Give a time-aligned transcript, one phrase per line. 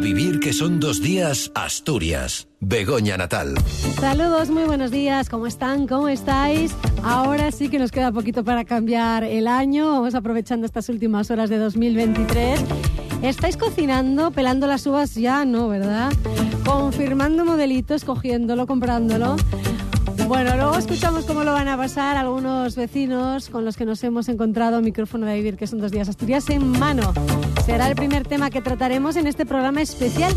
[0.00, 2.48] vivir que son dos días Asturias.
[2.60, 3.54] Begoña Natal.
[4.00, 5.28] Saludos, muy buenos días.
[5.28, 5.86] ¿Cómo están?
[5.86, 6.74] ¿Cómo estáis?
[7.02, 9.90] Ahora sí que nos queda poquito para cambiar el año.
[9.90, 12.60] Vamos aprovechando estas últimas horas de 2023.
[13.22, 15.14] ¿Estáis cocinando, pelando las uvas?
[15.14, 16.12] Ya no, ¿verdad?
[16.64, 19.36] Confirmando modelitos, cogiéndolo, comprándolo.
[20.30, 24.28] Bueno, luego escuchamos cómo lo van a pasar algunos vecinos con los que nos hemos
[24.28, 27.12] encontrado micrófono de vivir, que son dos días Asturias en mano.
[27.66, 30.32] Será el primer tema que trataremos en este programa especial.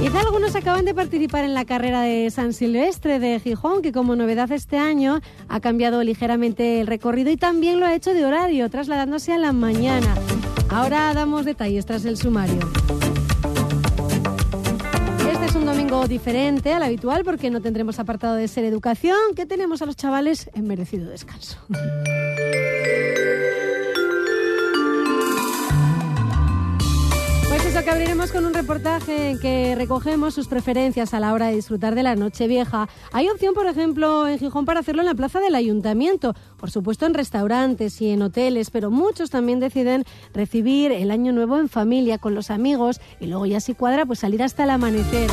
[0.00, 4.16] Quizá algunos acaban de participar en la carrera de San Silvestre de Gijón, que como
[4.16, 8.70] novedad este año ha cambiado ligeramente el recorrido y también lo ha hecho de horario,
[8.70, 10.14] trasladándose a la mañana.
[10.70, 12.60] Ahora damos detalles tras el sumario
[16.00, 20.50] diferente al habitual porque no tendremos apartado de ser educación, que tenemos a los chavales
[20.54, 21.58] en merecido descanso.
[27.46, 31.48] Pues eso que abriremos con un reportaje en que recogemos sus preferencias a la hora
[31.48, 32.88] de disfrutar de la noche vieja.
[33.12, 37.04] Hay opción, por ejemplo, en Gijón para hacerlo en la plaza del ayuntamiento, por supuesto
[37.04, 42.16] en restaurantes y en hoteles, pero muchos también deciden recibir el año nuevo en familia,
[42.16, 45.30] con los amigos, y luego ya si cuadra, pues salir hasta el amanecer.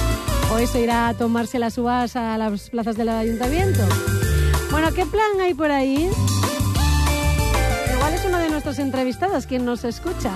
[0.52, 3.82] O eso irá a tomarse las uvas a las plazas del ayuntamiento.
[4.72, 6.10] Bueno, ¿qué plan hay por ahí?
[7.94, 10.32] Igual es uno de nuestros entrevistados quien nos escucha.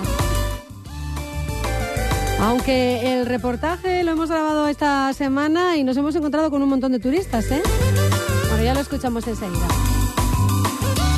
[2.40, 6.92] Aunque el reportaje lo hemos grabado esta semana y nos hemos encontrado con un montón
[6.92, 7.62] de turistas, ¿eh?
[8.48, 9.66] Bueno, ya lo escuchamos enseguida.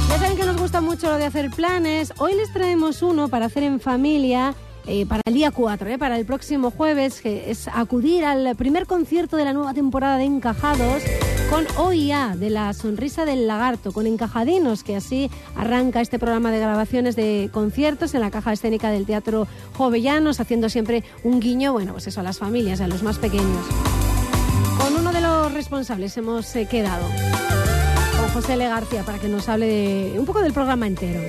[0.08, 2.12] Ya saben que nos gusta mucho lo de hacer planes.
[2.19, 4.55] Hoy les traemos uno para hacer en familia
[4.87, 8.87] eh, para el día 4, eh, para el próximo jueves, que es acudir al primer
[8.87, 11.03] concierto de la nueva temporada de Encajados
[11.51, 16.59] con OIA, de la sonrisa del lagarto, con Encajadinos, que así arranca este programa de
[16.59, 21.93] grabaciones de conciertos en la caja escénica del Teatro Jovellanos, haciendo siempre un guiño, bueno,
[21.93, 23.65] pues eso, a las familias, a los más pequeños.
[24.78, 27.06] Con uno de los responsables hemos eh, quedado,
[28.21, 28.69] con José L.
[28.69, 31.21] García, para que nos hable un poco del programa entero.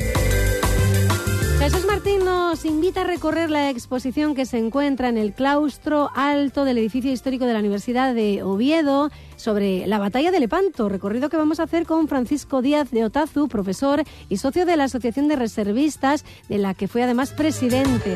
[1.69, 6.63] Jesús Martín nos invita a recorrer la exposición que se encuentra en el claustro alto
[6.63, 11.35] del edificio histórico de la Universidad de Oviedo sobre la batalla de Lepanto, recorrido que
[11.35, 15.35] vamos a hacer con Francisco Díaz de Otazu, profesor y socio de la Asociación de
[15.35, 18.15] Reservistas, de la que fue además presidente.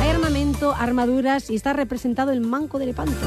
[0.00, 3.26] Hay armamento, armaduras y está representado el manco de Lepanto.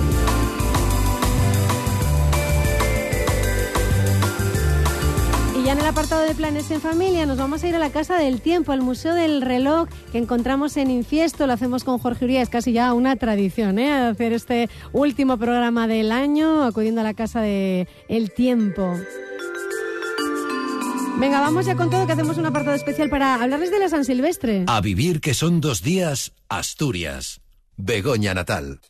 [5.72, 8.42] En el apartado de planes en familia nos vamos a ir a la Casa del
[8.42, 11.48] Tiempo, al Museo del Reloj que encontramos en Infiesto.
[11.48, 13.90] Lo hacemos con Jorge Uría, es casi ya una tradición ¿eh?
[13.94, 17.88] hacer este último programa del año acudiendo a la Casa del
[18.36, 18.98] Tiempo.
[21.18, 24.04] Venga, vamos ya con todo que hacemos un apartado especial para hablarles de la San
[24.04, 24.66] Silvestre.
[24.68, 27.40] A vivir que son dos días, Asturias.
[27.78, 28.82] Begoña Natal.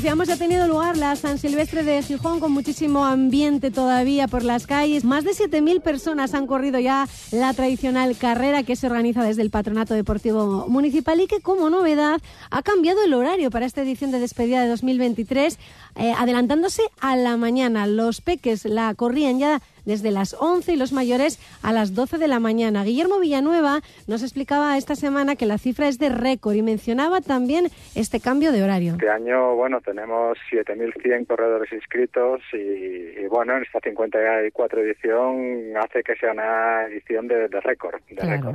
[0.00, 4.42] Decíamos, ya ha tenido lugar la San Silvestre de Gijón con muchísimo ambiente todavía por
[4.42, 5.04] las calles.
[5.04, 9.50] Más de 7.000 personas han corrido ya la tradicional carrera que se organiza desde el
[9.50, 14.20] Patronato Deportivo Municipal y que como novedad ha cambiado el horario para esta edición de
[14.20, 15.58] despedida de 2023,
[15.96, 17.86] eh, adelantándose a la mañana.
[17.86, 22.28] Los peques la corrían ya desde las 11 y los mayores a las 12 de
[22.28, 22.84] la mañana.
[22.84, 27.66] Guillermo Villanueva nos explicaba esta semana que la cifra es de récord y mencionaba también
[27.94, 28.92] este cambio de horario.
[28.92, 36.14] Este año, bueno, tenemos 7.100 corredores inscritos y, bueno, en esta 54 edición hace que
[36.16, 38.00] sea una edición de, récord.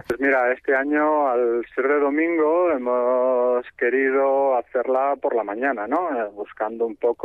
[0.08, 6.10] Pues mira, este año, al ser de domingo, hemos querido hacerla por la mañana, ¿no?
[6.10, 7.25] Eh, buscando un poco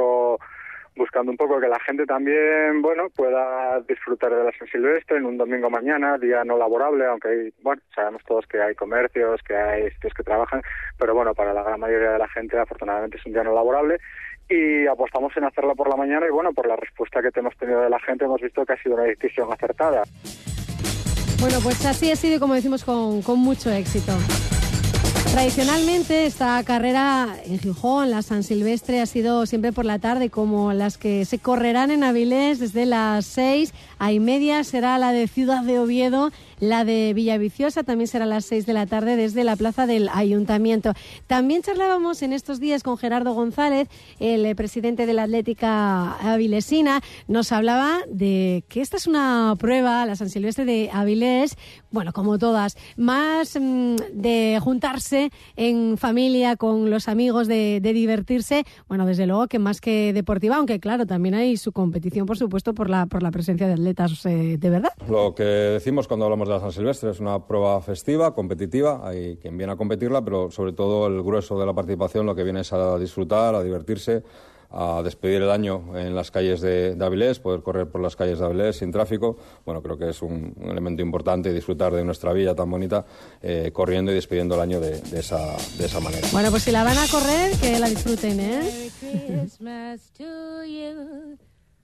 [0.96, 5.26] buscando un poco que la gente también, bueno, pueda disfrutar de la San Silvestre en
[5.26, 9.90] un domingo mañana, día no laborable, aunque bueno, sabemos todos que hay comercios, que hay
[9.92, 10.62] sitios que trabajan,
[10.98, 13.98] pero bueno, para la gran mayoría de la gente afortunadamente es un día no laborable
[14.48, 17.80] y apostamos en hacerlo por la mañana y bueno, por la respuesta que hemos tenido
[17.80, 20.02] de la gente hemos visto que ha sido una decisión acertada.
[21.40, 24.12] Bueno, pues así ha sido, como decimos, con mucho éxito.
[25.32, 30.72] Tradicionalmente esta carrera en Gijón, la San Silvestre, ha sido siempre por la tarde, como
[30.72, 35.28] las que se correrán en Avilés desde las seis a y media será la de
[35.28, 36.30] Ciudad de Oviedo
[36.60, 40.10] la de Villaviciosa también será a las 6 de la tarde desde la plaza del
[40.12, 40.92] Ayuntamiento.
[41.26, 43.88] También charlábamos en estos días con Gerardo González,
[44.18, 47.00] el eh, presidente de la Atlética Avilesina.
[47.28, 51.56] Nos hablaba de que esta es una prueba, la San Silvestre de Avilés,
[51.90, 58.64] bueno, como todas, más mm, de juntarse en familia, con los amigos, de, divertirse.
[58.86, 62.74] Bueno, desde luego que más que deportiva, aunque claro, también hay su competición, por supuesto,
[62.74, 64.92] por la, por la presencia de atletas eh, de verdad.
[65.08, 69.36] Lo que decimos cuando hablamos de la San Silvestre es una prueba festiva, competitiva, hay
[69.36, 72.60] quien viene a competirla, pero sobre todo el grueso de la participación lo que viene
[72.60, 74.22] es a disfrutar, a divertirse
[74.72, 78.44] a despedir el año en las calles de, Avilés, poder correr por las calles de
[78.44, 79.36] Avilés sin tráfico.
[79.64, 83.04] Bueno, creo que es un, elemento importante disfrutar de nuestra villa tan bonita
[83.42, 86.28] eh, corriendo y despidiendo el año de, esa, de esa manera.
[86.32, 88.90] Bueno, pues si la van a correr, que la disfruten, ¿eh?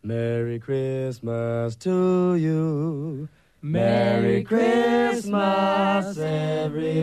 [0.07, 3.29] Merry Christmas to you.
[3.61, 6.95] Merry Christmas, everybody.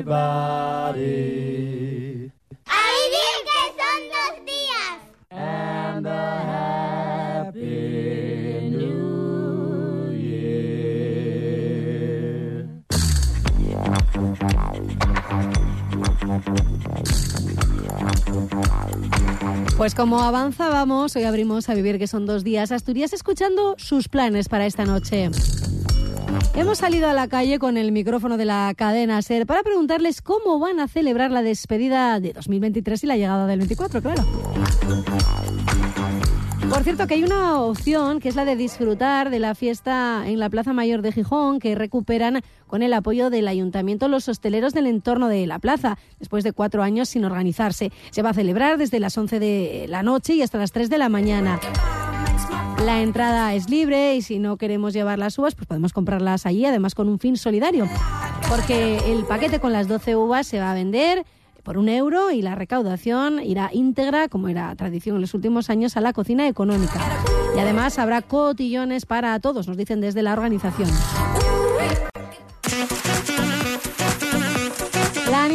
[2.65, 3.03] ¡Ahí
[3.43, 5.03] que son dos días!
[5.31, 10.63] And a happy new year.
[19.83, 24.47] Pues como avanzábamos, hoy abrimos a vivir que son dos días Asturias escuchando sus planes
[24.47, 25.29] para esta noche.
[26.55, 30.57] Hemos salido a la calle con el micrófono de la cadena SER para preguntarles cómo
[30.57, 34.25] van a celebrar la despedida de 2023 y la llegada del 24, claro.
[36.69, 40.39] Por cierto, que hay una opción que es la de disfrutar de la fiesta en
[40.39, 44.87] la Plaza Mayor de Gijón, que recuperan con el apoyo del ayuntamiento los hosteleros del
[44.87, 47.91] entorno de la plaza, después de cuatro años sin organizarse.
[48.11, 50.97] Se va a celebrar desde las 11 de la noche y hasta las 3 de
[50.97, 51.59] la mañana.
[52.83, 56.65] La entrada es libre y si no queremos llevar las uvas, pues podemos comprarlas allí,
[56.65, 57.87] además con un fin solidario.
[58.49, 61.23] Porque el paquete con las 12 uvas se va a vender
[61.63, 65.97] por un euro y la recaudación irá íntegra, como era tradición en los últimos años,
[65.97, 66.99] a la cocina económica.
[67.55, 70.89] Y además habrá cotillones para todos, nos dicen desde la organización.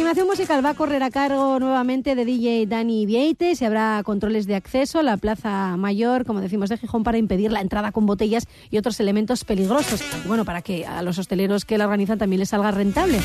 [0.09, 4.01] La animación musical va a correr a cargo nuevamente de DJ Dani Vieites y habrá
[4.03, 7.91] controles de acceso a la Plaza Mayor, como decimos, de Gijón para impedir la entrada
[7.91, 10.01] con botellas y otros elementos peligrosos.
[10.25, 13.19] Y bueno, para que a los hosteleros que la organizan también les salga rentable.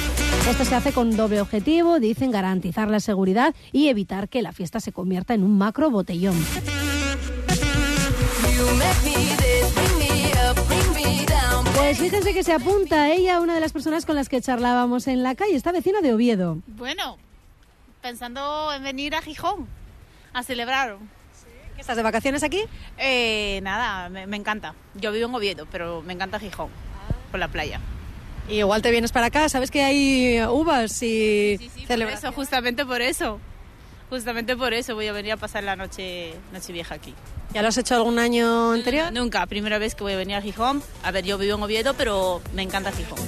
[0.47, 4.79] Esto se hace con doble objetivo, dicen garantizar la seguridad y evitar que la fiesta
[4.79, 6.37] se convierta en un macro botellón.
[11.85, 15.23] Pues fíjense que se apunta ella, una de las personas con las que charlábamos en
[15.23, 16.63] la calle, está vecina de Oviedo.
[16.67, 17.19] Bueno,
[18.01, 19.69] pensando en venir a Gijón
[20.33, 20.97] a celebrar.
[21.77, 22.63] ¿Estás de vacaciones aquí?
[22.97, 24.75] Eh, nada, me, encanta.
[24.95, 26.71] Yo vivo en Oviedo, pero me encanta Gijón,
[27.31, 27.81] por la playa.
[28.49, 32.87] Y igual te vienes para acá, sabes que hay uvas y sí, sí, eso, justamente
[32.87, 33.41] por eso.
[34.15, 37.13] Justamente por eso voy a venir a pasar la noche, noche vieja aquí.
[37.53, 39.13] ¿Ya lo has hecho algún año anterior?
[39.13, 40.85] nunca, primera vez que voy a venir a Gijón.
[41.03, 43.19] A ver, yo vivo en Oviedo, pero me encanta Gijón.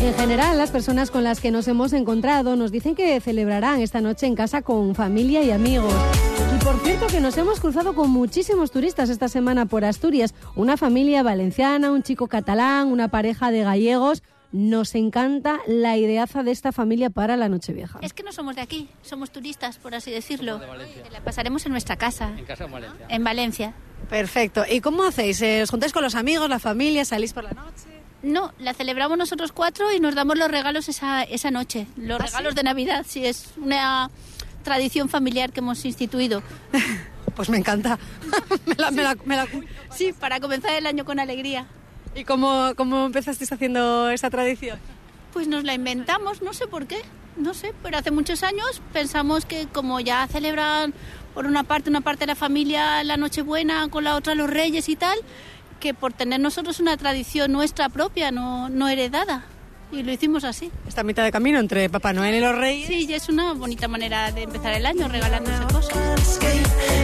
[0.00, 4.00] En general, las personas con las que nos hemos encontrado nos dicen que celebrarán esta
[4.00, 5.92] noche en casa con familia y amigos.
[6.54, 10.34] Y por cierto que nos hemos cruzado con muchísimos turistas esta semana por Asturias.
[10.56, 14.22] Una familia valenciana, un chico catalán, una pareja de gallegos.
[14.54, 17.98] Nos encanta la ideaza de esta familia para la Nochevieja.
[18.02, 20.60] Es que no somos de aquí, somos turistas, por así decirlo.
[21.10, 22.32] La pasaremos en nuestra casa.
[22.38, 23.06] ¿En casa en Valencia?
[23.08, 23.74] En Valencia.
[24.08, 24.62] Perfecto.
[24.70, 25.42] ¿Y cómo hacéis?
[25.42, 27.88] ¿Os juntáis con los amigos, la familia, salís por la noche?
[28.22, 31.88] No, la celebramos nosotros cuatro y nos damos los regalos esa, esa noche.
[31.96, 34.08] Los ¿Ah, regalos de Navidad, sí, es una
[34.62, 36.44] tradición familiar que hemos instituido.
[37.34, 37.98] Pues me encanta.
[39.90, 41.66] sí, para comenzar el año con alegría.
[42.14, 44.78] ¿Y cómo, cómo empezasteis haciendo esa tradición?
[45.32, 47.02] Pues nos la inventamos, no sé por qué,
[47.36, 50.94] no sé, pero hace muchos años pensamos que como ya celebran
[51.34, 54.88] por una parte una parte de la familia la Nochebuena, con la otra los Reyes
[54.88, 55.18] y tal,
[55.80, 59.44] que por tener nosotros una tradición nuestra propia, no, no heredada.
[59.90, 60.70] Y lo hicimos así.
[60.88, 62.88] Esta mitad de camino entre Papá Noel y los Reyes.
[62.88, 67.03] Sí, y es una bonita manera de empezar el año, regalándose cosas.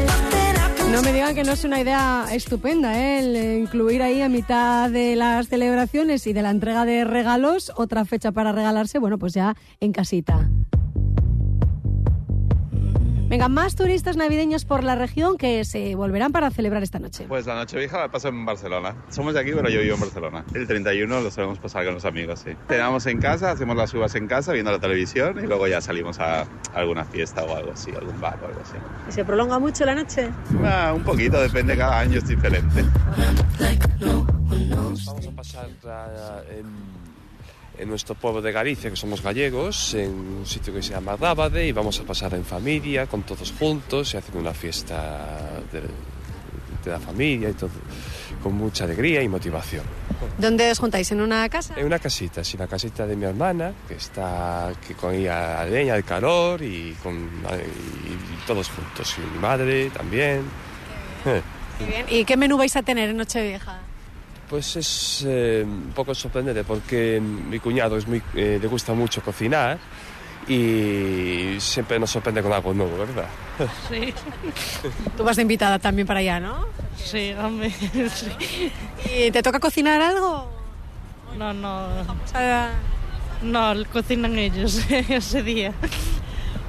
[0.90, 3.20] No me digan que no es una idea estupenda, ¿eh?
[3.20, 8.04] El incluir ahí a mitad de las celebraciones y de la entrega de regalos otra
[8.04, 10.50] fecha para regalarse, bueno, pues ya en casita.
[13.30, 17.26] Venga, más turistas navideños por la región que se volverán para celebrar esta noche.
[17.28, 18.96] Pues la noche vieja la paso en Barcelona.
[19.08, 20.44] Somos de aquí, pero yo vivo en Barcelona.
[20.52, 22.50] El 31 lo solemos pasar con los amigos, sí.
[22.66, 26.18] Cenamos en casa, hacemos las uvas en casa, viendo la televisión y luego ya salimos
[26.18, 26.44] a
[26.74, 28.74] alguna fiesta o algo así, algún bar o algo así.
[29.08, 30.28] ¿Y se prolonga mucho la noche?
[30.64, 32.84] Ah, un poquito, depende, cada año es diferente.
[34.74, 35.68] Vamos a pasar
[36.50, 36.99] en
[37.80, 41.66] en nuestro pueblo de Galicia, que somos gallegos, en un sitio que se llama Rábade,
[41.66, 45.26] y vamos a pasar en familia, con todos juntos, y hacer una fiesta
[45.72, 47.70] de la familia y todo,
[48.42, 49.84] con mucha alegría y motivación.
[50.38, 51.10] ¿Dónde os juntáis?
[51.12, 51.74] ¿En una casa?
[51.76, 55.66] En una casita, sí, la casita de mi hermana, que está que con ella la
[55.66, 60.42] leña, el calor y, con, y todos juntos, y mi madre también.
[61.24, 62.06] Muy bien.
[62.08, 63.80] ¿Y qué menú vais a tener en Nochevieja?
[64.50, 69.22] Pues es eh, un poco sorprendente porque mi cuñado es muy, eh, le gusta mucho
[69.22, 69.78] cocinar
[70.48, 73.28] y siempre nos sorprende con algo nuevo, ¿verdad?
[73.88, 74.12] Sí,
[75.16, 76.66] Tú vas de invitada también para allá, ¿no?
[76.96, 77.70] sí, hombre.
[78.12, 78.72] Sí.
[79.16, 80.50] ¿Y te toca cocinar algo?
[81.38, 81.86] No, no.
[83.42, 85.72] No, cocinan ellos ese día.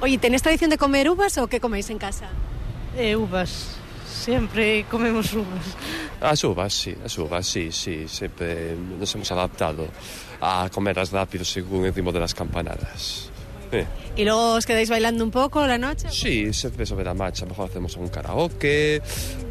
[0.00, 2.26] Oye, ¿tenéis tradición de comer uvas o qué coméis en casa?
[2.96, 3.81] Eh, uvas.
[4.22, 5.64] Siempre comemos uvas.
[6.20, 9.86] Las uvas, sí, las uvas, sí, sí, siempre nos hemos adaptado
[10.40, 13.28] a comerlas rápido según el ritmo de las campanadas.
[13.72, 13.84] Eh.
[14.16, 16.06] ¿Y luego os quedáis bailando un poco la noche?
[16.10, 19.02] Sí, siempre sobre la marcha, a lo mejor hacemos un karaoke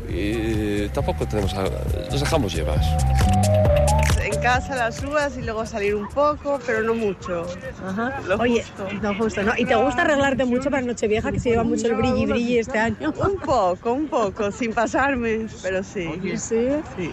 [0.09, 1.63] y tampoco tenemos, a-
[2.09, 2.79] nos dejamos llevar.
[4.41, 7.45] Casa las uvas y luego salir un poco, pero no mucho.
[8.25, 8.87] Lo Oye, justo.
[9.01, 9.53] no justo, ¿no?
[9.55, 12.79] ¿Y te gusta arreglarte mucho para Nochevieja, que se lleva mucho el brilli brilli este
[12.79, 13.13] año?
[13.17, 16.09] Un poco, un poco, sin pasarme, pero sí.
[16.37, 16.67] ¿Sí?
[16.97, 17.11] Sí.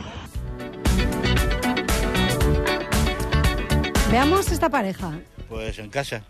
[4.10, 5.12] Veamos esta pareja.
[5.50, 6.22] Pues en casa,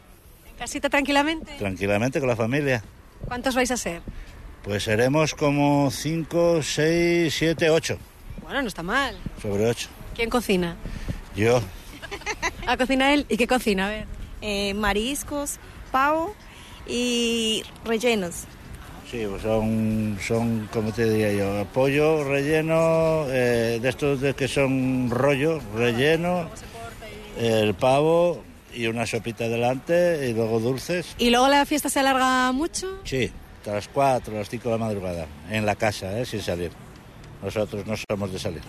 [0.50, 1.54] ¿En casita tranquilamente?
[1.58, 2.82] tranquilamente con la familia.
[3.24, 4.02] ¿Cuántos vais a ser?
[4.64, 7.98] Pues seremos como 5, 6, 7, 8.
[8.42, 9.16] Bueno, no está mal.
[9.40, 9.88] Sobre 8.
[10.18, 10.74] ¿Quién cocina?
[11.36, 11.62] Yo,
[12.66, 13.24] ¿A cocina él?
[13.28, 13.86] ¿Y qué cocina?
[13.86, 14.06] A ver.
[14.42, 15.58] Eh, mariscos,
[15.92, 16.34] pavo
[16.88, 18.34] y rellenos.
[19.08, 24.48] sí, pues son, son, como te diría yo, pollo relleno, eh, de estos de que
[24.48, 26.50] son rollo, relleno,
[27.38, 28.42] el pavo
[28.74, 31.14] y una sopita delante y luego dulces.
[31.16, 32.98] ¿Y luego la fiesta se alarga mucho?
[33.04, 36.26] Sí, hasta las 4, las 5 de la madrugada, en la casa, ¿eh?
[36.26, 36.72] sin salir.
[37.40, 38.62] Nosotros no somos de salir.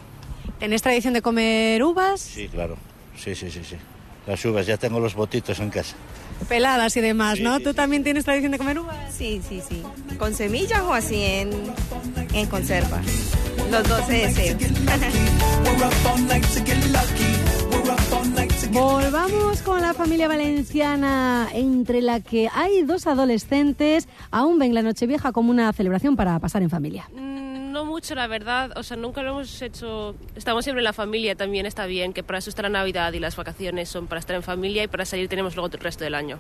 [0.60, 2.20] ¿Tenéis tradición de comer uvas?
[2.22, 2.78] Sí, claro.
[3.18, 3.76] Sí, sí, sí, sí.
[4.28, 5.96] Las uvas, ya tengo los botitos en casa.
[6.48, 7.58] Peladas y demás, Sí, ¿no?
[7.58, 7.76] sí, ¿Tú sí.
[7.76, 9.14] también tienes tradición de comer uvas?
[9.14, 9.84] Sí, sí, sí.
[10.18, 11.50] ¿Con semillas o así en,
[12.34, 13.02] en conserva?
[13.72, 14.58] Los dos deseos.
[18.72, 24.08] Volvamos con la familia valenciana, entre la que hay dos adolescentes.
[24.32, 27.10] Aún ven la Nochevieja como una celebración para pasar en familia.
[27.16, 27.49] Mm,
[27.80, 28.74] No mucho, la verdad.
[28.76, 30.14] O sea, nunca lo hemos hecho.
[30.36, 33.20] Estamos siempre en la familia, también está bien, que para eso está la Navidad y
[33.20, 36.14] las vacaciones son para estar en familia y para salir tenemos luego el resto del
[36.14, 36.40] año.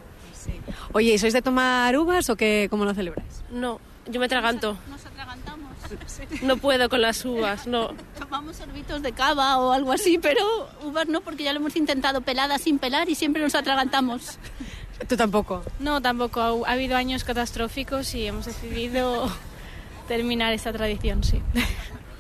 [0.91, 3.41] Oye, ¿y sois de tomar uvas o qué, cómo lo celebráis?
[3.51, 4.77] No, yo me atraganto.
[4.89, 5.69] Nos atragantamos.
[6.43, 7.91] No puedo con las uvas, no.
[8.19, 10.43] Tomamos sorbitos de cava o algo así, pero
[10.83, 14.37] uvas no, porque ya lo hemos intentado peladas sin pelar y siempre nos atragantamos.
[15.07, 15.63] ¿Tú tampoco?
[15.79, 16.41] No, tampoco.
[16.41, 19.31] Ha, ha habido años catastróficos y hemos decidido
[20.09, 21.41] terminar esta tradición, sí.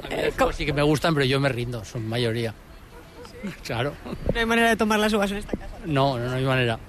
[0.03, 2.53] A mí las uvas sí que me gustan, pero yo me rindo, son mayoría.
[3.65, 3.93] Claro.
[4.33, 5.75] No hay manera de tomar las uvas en esta casa.
[5.85, 6.79] No, no, no hay manera.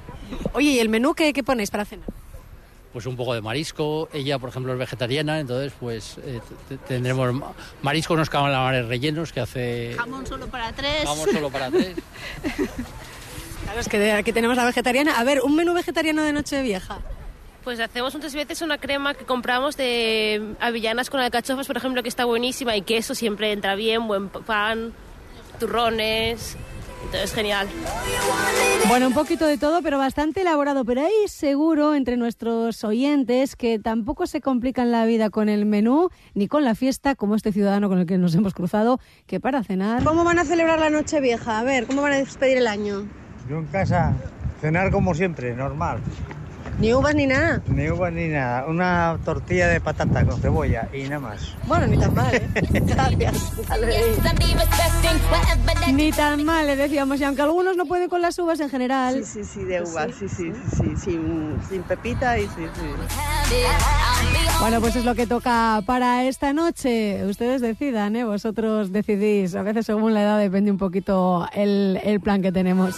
[0.53, 2.07] Oye, ¿y el menú qué, qué ponéis para cenar?
[2.93, 4.09] Pues un poco de marisco.
[4.13, 7.53] Ella, por ejemplo, es vegetariana, entonces pues eh, t- tendremos ma-
[7.83, 9.95] marisco, unos calamares rellenos que hace...
[9.97, 11.05] Jamón solo para tres.
[11.05, 11.95] Vamos solo para tres.
[13.65, 15.21] Claro, es que de- aquí tenemos la vegetariana.
[15.21, 16.99] A ver, un menú vegetariano de Nochevieja.
[17.65, 22.09] Pues hacemos muchas veces una crema que compramos de avellanas con alcachofas, por ejemplo, que
[22.09, 24.93] está buenísima y queso siempre entra bien, buen pan,
[25.59, 26.57] turrones.
[27.05, 27.67] Entonces, genial.
[28.89, 30.85] Bueno, un poquito de todo, pero bastante elaborado.
[30.85, 36.11] Pero hay seguro entre nuestros oyentes que tampoco se complican la vida con el menú
[36.35, 39.63] ni con la fiesta, como este ciudadano con el que nos hemos cruzado, que para
[39.65, 40.05] cenar.
[40.05, 41.59] ¿Cómo van a celebrar la Nochevieja?
[41.59, 43.07] A ver, ¿cómo van a despedir el año?
[43.49, 44.15] Yo en casa,
[44.61, 46.01] cenar como siempre, normal.
[46.81, 47.61] Ni uvas ni nada.
[47.69, 48.65] Ni uvas ni nada.
[48.67, 51.55] Una tortilla de patata con cebolla y nada más.
[51.67, 52.49] Bueno, ni tan mal, ¿eh?
[52.73, 53.53] Gracias.
[55.93, 57.21] Ni tan mal, le decíamos.
[57.21, 59.23] Y aunque algunos no pueden con las uvas en general.
[59.27, 63.53] Sí, sí, sí, de uvas, sí, sí, sí, sí, sin, sin pepita y sí, sí.
[64.61, 67.27] Bueno, pues es lo que toca para esta noche.
[67.27, 68.25] Ustedes decidan, ¿eh?
[68.25, 69.55] Vosotros decidís.
[69.55, 72.95] A veces según la edad depende un poquito el, el plan que tenemos.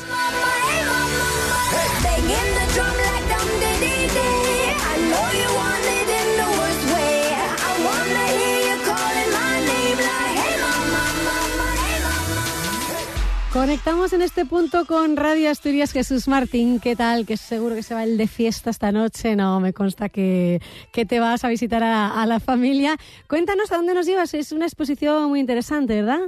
[13.62, 16.80] Conectamos en este punto con Radio Asturias Jesús Martín.
[16.80, 17.24] ¿Qué tal?
[17.24, 19.36] Que seguro que se va el de fiesta esta noche.
[19.36, 20.60] No, me consta que,
[20.92, 22.96] que te vas a visitar a, a la familia.
[23.28, 24.34] Cuéntanos a dónde nos llevas.
[24.34, 26.22] Es una exposición muy interesante, ¿verdad?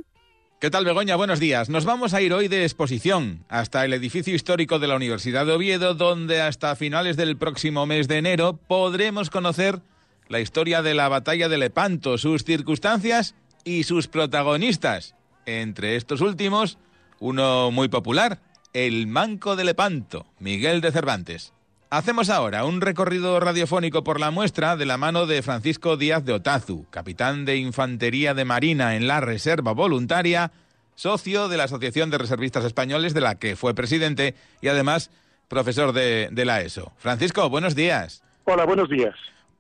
[0.61, 1.17] ¿Qué tal, Begoña?
[1.17, 1.69] Buenos días.
[1.69, 5.55] Nos vamos a ir hoy de exposición hasta el edificio histórico de la Universidad de
[5.55, 9.81] Oviedo, donde hasta finales del próximo mes de enero podremos conocer
[10.29, 15.17] la historia de la batalla de Lepanto, sus circunstancias y sus protagonistas.
[15.47, 16.79] Entre estos últimos,
[17.25, 18.39] uno muy popular,
[18.75, 21.55] el Manco de Lepanto, Miguel de Cervantes.
[21.89, 26.35] Hacemos ahora un recorrido radiofónico por la muestra de la mano de Francisco Díaz de
[26.35, 30.53] Otazu, capitán de Infantería de Marina en la Reserva Voluntaria,
[30.97, 35.11] socio de la Asociación de Reservistas Españoles de la que fue presidente y además
[35.49, 36.93] profesor de, la ESO.
[36.99, 38.23] Francisco, buenos días.
[38.45, 39.15] Hola, buenos días.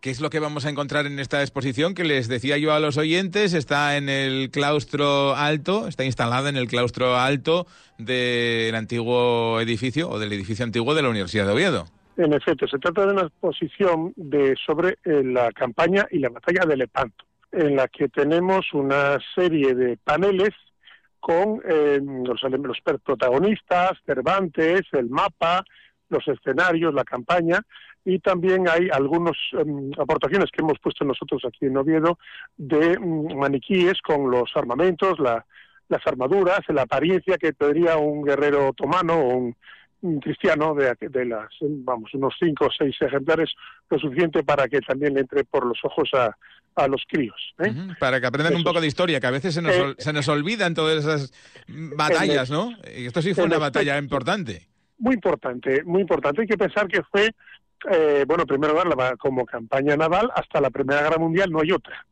[0.04, 2.78] ¿Qué es lo que vamos a encontrar en esta exposición que les decía yo a
[2.78, 3.54] los oyentes?
[3.54, 10.18] Está en el claustro alto, está instalada en el claustro alto del antiguo edificio o
[10.18, 11.86] del edificio antiguo de la Universidad de Oviedo.
[12.18, 16.66] En efecto, se trata de una exposición de, sobre eh, la campaña y la batalla
[16.66, 20.50] de Lepanto, en la que tenemos una serie de paneles
[21.18, 25.64] con eh, los, los protagonistas, Cervantes, el mapa,
[26.10, 27.62] los escenarios, la campaña,
[28.04, 32.18] y también hay algunas em, aportaciones que hemos puesto nosotros aquí en Oviedo
[32.56, 35.44] de mm, maniquíes con los armamentos, la,
[35.88, 39.56] las armaduras, la apariencia que tendría un guerrero otomano o un,
[40.02, 43.50] un cristiano de, de, las, vamos, unos cinco o seis ejemplares,
[43.88, 46.36] lo suficiente para que también le entre por los ojos a,
[46.76, 47.54] a los críos.
[47.58, 47.72] ¿eh?
[47.98, 50.28] Para que aprendan un poco de historia, que a veces se nos, Eh, se nos
[50.28, 51.32] olvidan todas esas
[51.68, 52.72] batallas, ¿no?
[52.96, 54.66] Y esto sí fue una batalla importante.
[54.98, 56.42] Muy importante, muy importante.
[56.42, 57.30] Hay que pensar que fue,
[57.90, 62.06] eh, bueno, primero la- como campaña naval hasta la Primera Guerra Mundial no hay otra.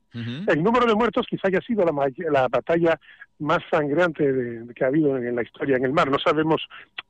[0.46, 1.92] El número de muertos quizá haya sido la,
[2.30, 3.00] la batalla
[3.38, 6.10] más sangrante de- que ha habido en, la historia en el mar.
[6.10, 6.60] No sabemos,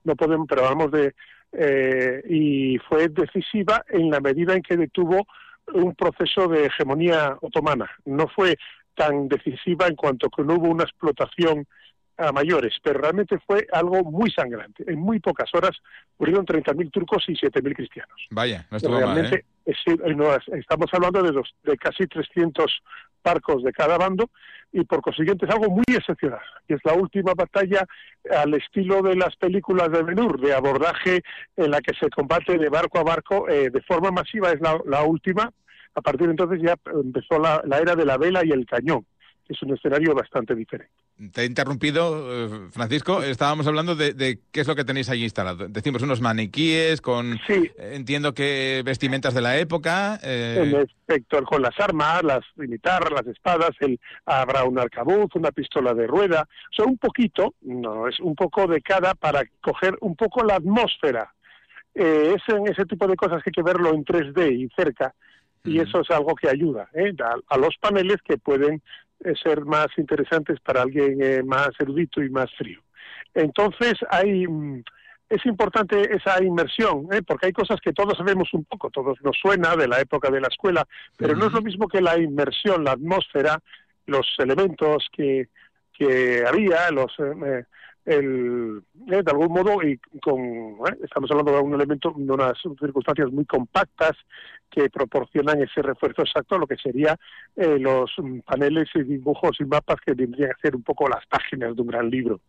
[0.04, 1.12] no podemos, pero hablamos de...
[1.52, 5.26] eh, y fue decisiva en la medida en que detuvo
[5.74, 7.90] un proceso de hegemonía otomana.
[8.04, 8.56] No fue
[8.94, 11.66] tan decisiva en cuanto que no hubo una explotación
[12.18, 14.84] a mayores, pero realmente fue algo muy sangrante.
[14.86, 15.72] En muy pocas horas
[16.18, 18.14] murieron 30.000 turcos y 7.000 cristianos.
[18.30, 19.72] Vaya, no estuvo Realmente ¿eh?
[19.86, 22.70] eh, no, es- estamos hablando de, dos, de casi 300
[23.24, 24.28] barcos de cada bando
[24.72, 26.40] y por consiguiente es algo muy excepcional.
[26.68, 27.86] Y es la última batalla
[28.30, 31.22] al estilo de las películas de Ben-Hur, de abordaje
[31.56, 34.78] en la que se combate de barco a barco eh, de forma masiva, es la,
[34.86, 35.50] la última.
[35.94, 39.04] A partir de entonces ya empezó la, la era de la vela y el cañón,
[39.46, 40.92] que es un escenario bastante diferente.
[41.30, 43.22] Te he interrumpido, eh, Francisco.
[43.22, 45.68] Estábamos hablando de, de qué es lo que tenéis allí instalado.
[45.68, 50.18] Decimos unos maniquíes con, eh, entiendo que vestimentas de la época.
[50.22, 55.52] eh, En efecto, con las armas, las guitarras, las espadas, el, habrá un arcabuz, una
[55.52, 59.96] pistola de rueda, o sea, un poquito, no, es un poco de cada para coger
[60.00, 61.32] un poco la atmósfera.
[61.94, 65.14] Eh, es en ese tipo de cosas que hay que verlo en 3D y cerca,
[65.64, 67.12] y eso es algo que ayuda ¿eh?
[67.22, 68.82] a, a los paneles que pueden
[69.42, 72.80] ser más interesantes para alguien eh, más erudito y más frío.
[73.34, 74.82] Entonces, hay, mm,
[75.28, 77.22] es importante esa inmersión, ¿eh?
[77.26, 80.40] porque hay cosas que todos sabemos un poco, todos nos suena de la época de
[80.40, 83.58] la escuela, pero no es lo mismo que la inmersión, la atmósfera,
[84.06, 85.48] los elementos que,
[85.92, 87.64] que había, los eh, eh,
[88.04, 92.54] el, eh, de algún modo, y con eh, estamos hablando de un elemento, de unas
[92.60, 94.12] circunstancias muy compactas
[94.70, 97.16] que proporcionan ese refuerzo exacto a lo que sería
[97.56, 101.24] eh, los mm, paneles y dibujos y mapas que vendrían a ser un poco las
[101.26, 102.40] páginas de un gran libro.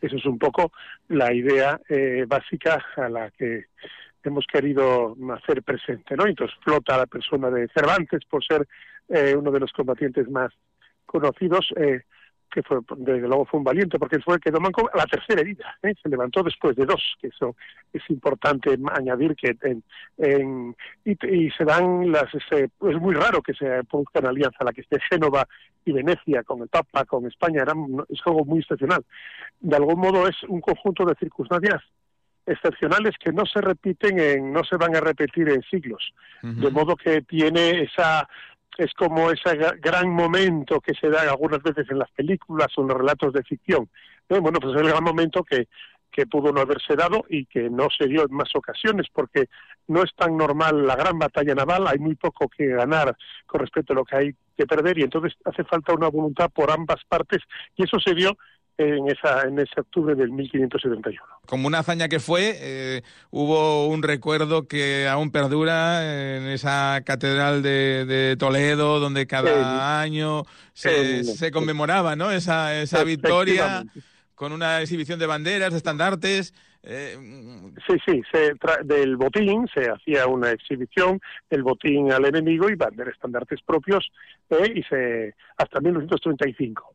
[0.00, 0.72] Eso es un poco
[1.08, 3.66] la idea eh, básica a la que
[4.24, 6.26] hemos querido hacer presente, ¿no?
[6.26, 8.66] Entonces flota la persona de Cervantes por ser
[9.08, 10.52] eh, uno de los combatientes más
[11.06, 12.02] conocidos, eh,
[12.50, 15.76] que fue, desde luego fue un valiente, porque fue el que tomó la tercera herida,
[15.82, 15.94] ¿eh?
[16.02, 17.56] se levantó después de dos, que eso
[17.92, 19.82] es importante añadir que en,
[20.16, 24.64] en, y, y, se dan las, se, es muy raro que se produzca una alianza,
[24.64, 25.46] la que esté Génova
[25.84, 27.74] y Venecia con el Papa, con España, era,
[28.08, 29.04] es algo muy excepcional.
[29.60, 31.82] De algún modo es un conjunto de circunstancias
[32.46, 36.54] excepcionales que no se repiten en, no se van a repetir en siglos, uh -huh.
[36.54, 38.26] de modo que tiene esa
[38.78, 42.88] es como ese gran momento que se da algunas veces en las películas o en
[42.88, 43.90] los relatos de ficción.
[44.28, 45.66] Bueno, pues es el gran momento que,
[46.12, 49.48] que pudo no haberse dado y que no se dio en más ocasiones, porque
[49.88, 53.92] no es tan normal la gran batalla naval, hay muy poco que ganar con respecto
[53.92, 57.42] a lo que hay que perder, y entonces hace falta una voluntad por ambas partes,
[57.76, 58.36] y eso se dio
[58.78, 61.20] en, esa, en ese octubre del 1571.
[61.46, 67.62] Como una hazaña que fue, eh, hubo un recuerdo que aún perdura en esa catedral
[67.62, 72.30] de, de Toledo, donde cada el, año se, el, se, conmemoraba ¿no?
[72.30, 73.84] esa, esa victoria
[74.36, 76.54] con una exhibición de banderas, de estandartes.
[76.90, 77.16] Eh...
[77.86, 81.20] Sí, sí, se del botín se hacía una exhibición,
[81.50, 84.10] el botín al enemigo y banderas, estandartes propios,
[84.48, 86.94] eh, y se hasta 1935.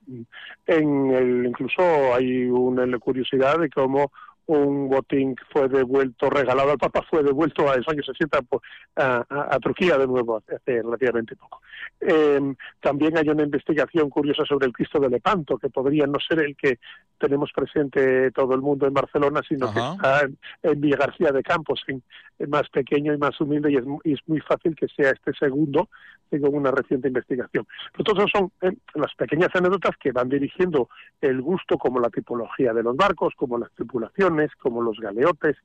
[0.65, 4.11] En el, incluso hay una curiosidad de cómo
[4.45, 8.61] un botín que fue devuelto, regalado al Papa, fue devuelto a los años 60 por-
[8.95, 11.61] a, a- a Turquía de nuevo hace relativamente poco.
[12.01, 16.39] Eh, también hay una investigación curiosa sobre el Cristo de Lepanto, que podría no ser
[16.41, 16.79] el que
[17.17, 21.41] tenemos presente todo el mundo en Barcelona, sino que está en, en Villa García de
[21.43, 22.03] Campos, en,
[22.39, 25.11] en más pequeño y más humilde, y es, mu- y es muy fácil que sea
[25.11, 25.87] este segundo,
[26.29, 27.65] según una reciente investigación.
[27.91, 30.89] Pero todos son eh, las pequeñas anécdotas que van dirigiendo
[31.21, 35.55] el gusto, como la tipología de los barcos, como las tripulaciones, como los galeotes,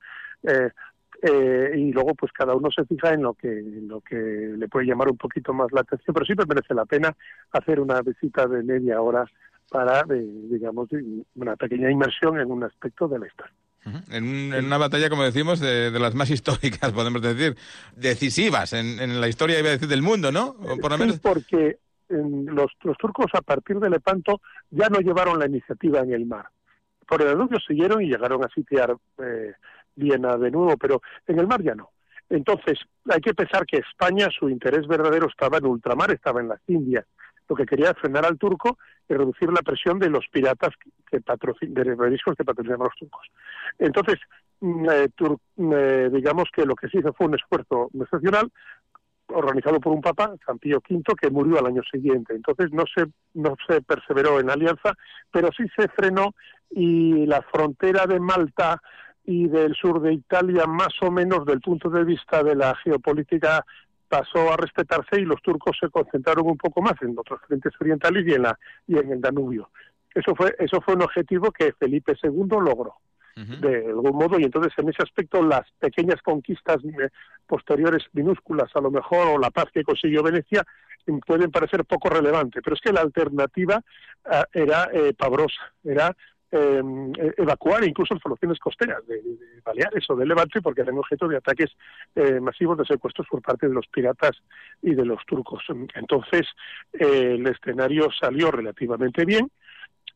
[0.42, 0.70] eh,
[1.22, 4.68] eh, y luego pues cada uno se fija en lo que en lo que le
[4.68, 7.16] puede llamar un poquito más la atención, pero siempre merece la pena
[7.52, 9.24] hacer una visita de media hora
[9.70, 10.88] para, eh, digamos,
[11.35, 13.52] una pequeña inmersión en un aspecto de la historia.
[14.11, 17.57] En, un- en una batalla, como decimos, de, de las más históricas, podemos decir,
[17.96, 20.48] decisivas en, en la historia, iba a decir, del mundo, ¿no?
[20.61, 21.20] O por lo Sí, menos.
[21.20, 21.78] porque
[22.09, 26.26] en los, los turcos a partir de Lepanto ya no llevaron la iniciativa en el
[26.26, 26.46] mar.
[27.09, 29.55] Por el Danubio siguieron y llegaron a sitiar eh,
[29.97, 31.90] Viena de nuevo, pero en el mar ya no.
[32.31, 32.79] Entonces,
[33.11, 37.07] hay que pensar que España, su interés verdadero estaba en ultramar, estaba en las Indias.
[37.49, 40.75] Lo que quería frenar al turco y reducir la presión de los piratas
[41.11, 43.27] que de mariscos que patrocinaban los turcos.
[43.79, 44.21] Entonces,
[44.61, 45.09] mm, eh,
[45.73, 48.53] eh, digamos que lo que se hizo fue un esfuerzo excepcional
[49.29, 52.35] organizado por un papa, San Pío V, que murió al año siguiente.
[52.35, 54.95] Entonces no se, no se perseveró en alianza,
[55.31, 56.35] pero sí se frenó
[56.71, 58.81] y la frontera de Malta
[59.25, 63.64] y del sur de Italia, más o menos del punto de vista de la geopolítica,
[64.09, 68.27] pasó a respetarse y los turcos se concentraron un poco más en otros frentes orientales
[68.27, 69.71] y en, la, y en el Danubio.
[70.14, 72.95] Eso fue, eso fue un objetivo que Felipe II logró
[73.61, 77.09] de algún modo y entonces en ese aspecto las pequeñas conquistas eh,
[77.46, 80.64] posteriores minúsculas a lo mejor o la paz que consiguió Venecia
[81.07, 83.81] mm, pueden parecer poco relevante pero es que la alternativa
[84.24, 86.14] ah, era eh, pavorosa era
[86.51, 86.83] eh,
[87.37, 91.37] evacuar incluso las poblaciones costeras de, de Baleares o de Levante porque eran objeto de
[91.37, 91.70] ataques
[92.14, 94.33] eh, masivos de secuestros por parte de los piratas
[94.81, 95.62] y de los turcos.
[95.94, 96.46] Entonces
[96.94, 99.51] eh, el escenario salió relativamente bien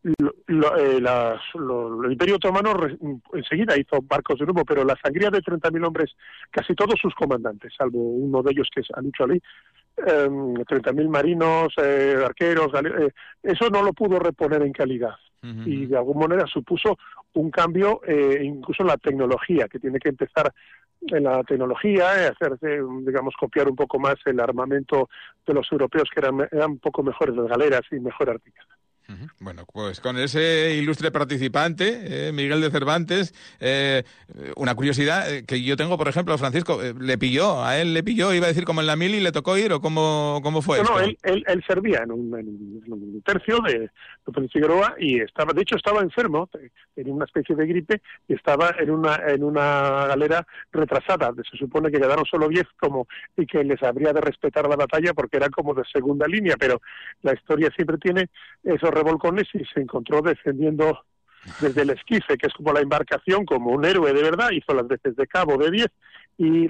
[0.03, 2.99] lo- lo- eh, las- lo- el Imperio Otomano re-
[3.35, 6.15] enseguida hizo barcos de nuevo, pero la sangría de 30.000 hombres,
[6.51, 9.41] casi todos sus comandantes, salvo uno de ellos que es Ali,
[9.97, 10.29] eh,
[10.67, 13.11] 30.000 marinos, eh, arqueros, eh,
[13.43, 15.15] eso no lo pudo reponer en calidad.
[15.67, 16.97] Y de alguna manera supuso
[17.35, 20.53] un cambio eh, incluso en la tecnología, que tiene que empezar
[21.01, 25.09] en la tecnología, eh, hacerse, digamos, copiar un poco más el armamento
[25.47, 28.82] de los europeos, que eran, eran un poco mejores las galeras y mejor artilladas.
[29.41, 34.03] Bueno, pues con ese ilustre participante, eh, Miguel de Cervantes, eh,
[34.57, 38.03] una curiosidad eh, que yo tengo, por ejemplo, Francisco, eh, le pilló, a él le
[38.03, 40.79] pilló, iba a decir como en la mili, le tocó ir o cómo, cómo fue
[40.83, 42.49] No, no, él, él, él servía en un, en
[42.93, 43.91] un- tercio de,
[44.27, 46.49] de Figueroa y estaba, de hecho estaba enfermo,
[46.95, 51.33] tenía una especie de gripe y estaba en una, en una galera retrasada.
[51.51, 55.15] Se supone que quedaron solo 10 como, y que les habría de respetar la batalla
[55.15, 56.81] porque era como de segunda línea, pero
[57.23, 58.29] la historia siempre tiene
[58.65, 61.05] esos revolcones y se encontró defendiendo
[61.61, 64.87] desde el esquife, que es como la embarcación, como un héroe de verdad, hizo las
[64.87, 65.87] veces de cabo de 10
[66.39, 66.67] y,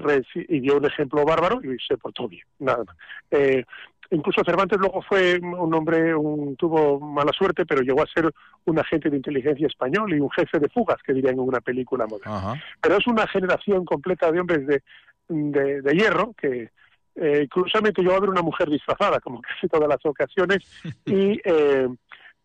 [0.49, 2.43] y dio un ejemplo bárbaro y se portó bien.
[2.59, 2.95] Nada más.
[3.31, 3.63] Eh,
[4.11, 8.31] incluso Cervantes luego fue un hombre, un, tuvo mala suerte, pero llegó a ser
[8.65, 12.05] un agente de inteligencia español y un jefe de fugas, que dirían en una película
[12.07, 12.61] moderna.
[12.81, 14.83] Pero es una generación completa de hombres de,
[15.29, 16.71] de, de hierro que,
[17.15, 20.59] eh, curiosamente, yo a ver una mujer disfrazada, como casi todas las ocasiones,
[21.05, 21.87] y eh,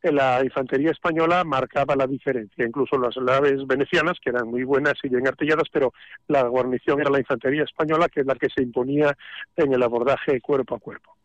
[0.02, 2.66] la infantería española marcaba la diferencia.
[2.66, 5.92] Incluso las naves venecianas, que eran muy buenas y bien artilladas, pero
[6.28, 9.16] la guarnición era la infantería española, que es la que se imponía
[9.56, 11.16] en el abordaje cuerpo a cuerpo.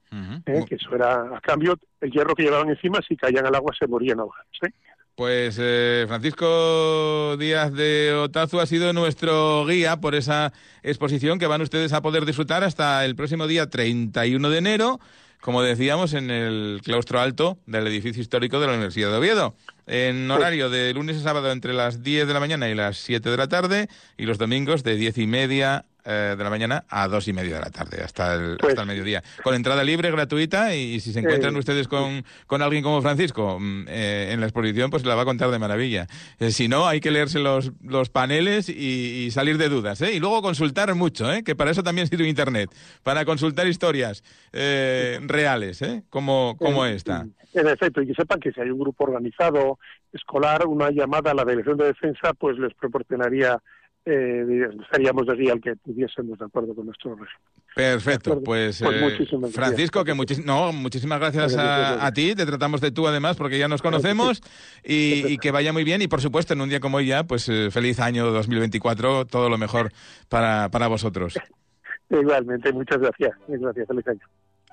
[0.45, 0.65] ¿eh?
[0.67, 3.87] Que eso era, a cambio, el hierro que llevaban encima, si caían al agua, se
[3.87, 4.59] morían ahogados.
[4.65, 4.71] ¿eh?
[5.15, 11.61] Pues eh, Francisco Díaz de Otazu ha sido nuestro guía por esa exposición que van
[11.61, 14.99] ustedes a poder disfrutar hasta el próximo día 31 de enero,
[15.43, 19.55] como decíamos, en el claustro alto del edificio histórico de la Universidad de Oviedo.
[19.87, 23.29] En horario de lunes a sábado entre las 10 de la mañana y las 7
[23.29, 27.07] de la tarde y los domingos de 10 y media eh, de la mañana a
[27.07, 29.23] dos y media de la tarde, hasta el, hasta el mediodía.
[29.43, 33.57] Con entrada libre, gratuita, y, si se encuentran Eh, ustedes con, con alguien como Francisco
[33.59, 36.07] mm, eh, en la exposición, pues la va a contar de maravilla.
[36.39, 40.13] Eh, si no, hay que leerse los, los paneles y, y salir de dudas, ¿eh?
[40.13, 41.43] Y luego consultar mucho, ¿eh?
[41.43, 42.69] Que para eso también sirve Internet,
[43.03, 46.03] para consultar historias eh, reales, ¿eh?
[46.09, 47.25] Como, como esta.
[47.53, 49.77] En efecto, y que sepan que si hay un grupo organizado
[50.11, 53.61] escolar, una llamada a la Dirección de Defensa, pues les proporcionaría
[54.05, 57.41] eh, estaríamos de día al que pudiésemos de acuerdo con nuestro régimen.
[57.75, 59.49] Perfecto, pues, Pues eh.
[59.51, 63.57] Francisco, que muchis- no, muchísimas gracias a, a ti, te tratamos de tú además porque
[63.57, 64.41] ya nos conocemos
[64.83, 67.23] y, y que vaya muy bien y por supuesto en un día como hoy ya,
[67.23, 69.91] pues eh, feliz año 2024, todo lo mejor
[70.29, 71.33] para, para vosotros.
[72.09, 73.31] Igualmente, muchas gracias.
[73.47, 74.19] Gracias, feliz año.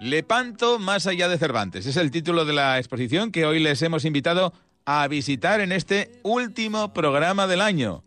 [0.00, 4.04] Lepanto más allá de Cervantes es el título de la exposición que hoy les hemos
[4.04, 4.52] invitado
[4.86, 8.02] a visitar en este último programa del año.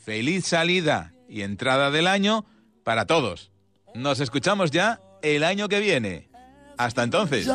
[0.00, 2.46] Feliz salida y entrada del año
[2.84, 3.52] para todos.
[3.94, 6.30] Nos escuchamos ya el año que viene.
[6.78, 7.46] Hasta entonces.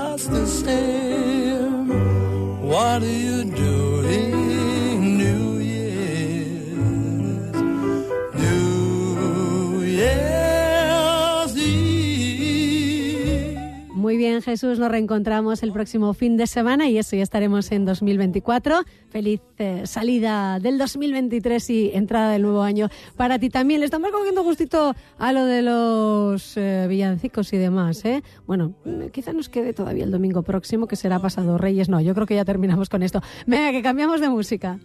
[14.16, 17.84] Muy bien, Jesús, nos reencontramos el próximo fin de semana y eso ya estaremos en
[17.84, 18.86] 2024.
[19.10, 23.82] Feliz eh, salida del 2023 y entrada del nuevo año para ti también.
[23.82, 28.24] Le estamos cogiendo gustito a lo de los eh, villancicos y demás, ¿eh?
[28.48, 31.90] Bueno, mm, quizá nos quede todavía el domingo próximo, que será pasado Reyes.
[31.90, 33.22] No, yo creo que ya terminamos con esto.
[33.46, 34.80] Venga, que cambiamos de música.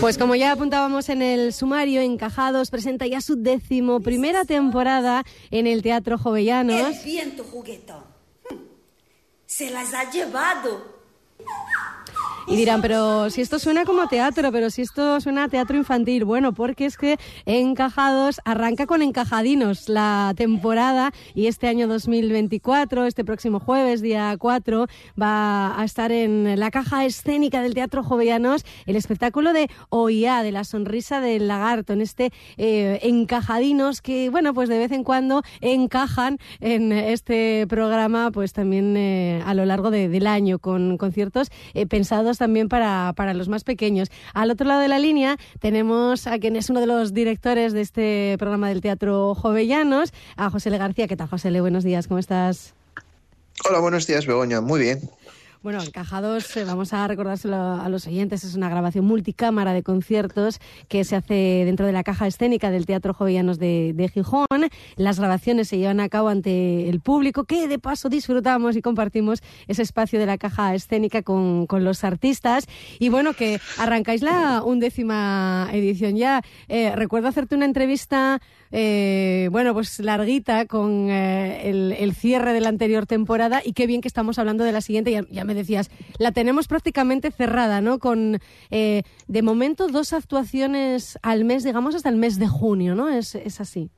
[0.00, 5.66] Pues como ya apuntábamos en el sumario, Encajados presenta ya su décimo primera temporada en
[5.66, 6.96] el Teatro Jovellanos.
[6.98, 8.04] El viento juguetón.
[9.46, 10.94] Se las ha llevado.
[12.46, 16.24] Y dirán, pero si esto suena como teatro, pero si esto suena teatro infantil.
[16.26, 23.24] Bueno, porque es que Encajados arranca con Encajadinos la temporada y este año 2024, este
[23.24, 24.86] próximo jueves, día 4,
[25.20, 30.52] va a estar en la caja escénica del Teatro Jovellanos el espectáculo de OIA, de
[30.52, 35.42] la sonrisa del lagarto, en este eh, Encajadinos que, bueno, pues de vez en cuando
[35.62, 41.48] encajan en este programa, pues también eh, a lo largo de- del año, con conciertos
[41.72, 44.10] eh, pensados también para, para los más pequeños.
[44.32, 47.80] Al otro lado de la línea tenemos a quien es uno de los directores de
[47.80, 50.78] este programa del Teatro Jovellanos, a José L.
[50.78, 51.06] García.
[51.06, 51.60] ¿Qué tal, José L?
[51.60, 52.74] Buenos días, ¿cómo estás?
[53.68, 54.60] Hola, buenos días, Begoña.
[54.60, 55.00] Muy bien.
[55.64, 60.60] Bueno, Encajados, eh, vamos a recordárselo a los oyentes, es una grabación multicámara de conciertos
[60.88, 64.68] que se hace dentro de la caja escénica del Teatro Jovellanos de, de Gijón.
[64.96, 69.42] Las grabaciones se llevan a cabo ante el público, que de paso disfrutamos y compartimos
[69.66, 72.66] ese espacio de la caja escénica con, con los artistas.
[72.98, 76.42] Y bueno, que arrancáis la undécima edición ya.
[76.68, 78.42] Eh, recuerdo hacerte una entrevista
[78.76, 83.86] eh, bueno, pues larguita con eh, el, el cierre de la anterior temporada y qué
[83.86, 85.12] bien que estamos hablando de la siguiente.
[85.12, 88.00] Ya, ya me decías, la tenemos prácticamente cerrada, ¿no?
[88.00, 88.40] Con,
[88.72, 93.08] eh, de momento, dos actuaciones al mes, digamos, hasta el mes de junio, ¿no?
[93.08, 93.90] Es, es así.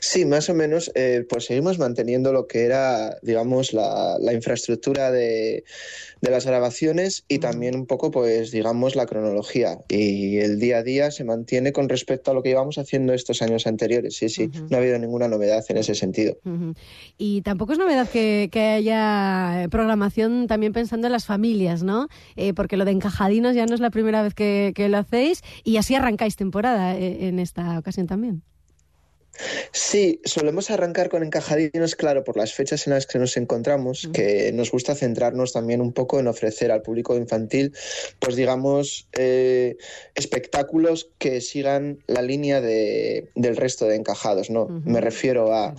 [0.00, 5.10] Sí, más o menos, eh, pues seguimos manteniendo lo que era, digamos, la, la infraestructura
[5.10, 5.64] de,
[6.20, 9.78] de las grabaciones y también un poco, pues, digamos, la cronología.
[9.88, 13.42] Y el día a día se mantiene con respecto a lo que íbamos haciendo estos
[13.42, 14.16] años anteriores.
[14.16, 16.38] Sí, sí, no ha habido ninguna novedad en ese sentido.
[17.16, 22.08] Y tampoco es novedad que, que haya programación también pensando en las familias, ¿no?
[22.36, 25.42] Eh, porque lo de encajadinos ya no es la primera vez que, que lo hacéis
[25.64, 28.42] y así arrancáis temporada eh, en esta ocasión también.
[29.72, 34.52] Sí, solemos arrancar con encajadinos, claro, por las fechas en las que nos encontramos, que
[34.52, 37.72] nos gusta centrarnos también un poco en ofrecer al público infantil,
[38.18, 39.76] pues digamos, eh,
[40.14, 44.68] espectáculos que sigan la línea de, del resto de encajados, ¿no?
[44.84, 45.74] Me refiero a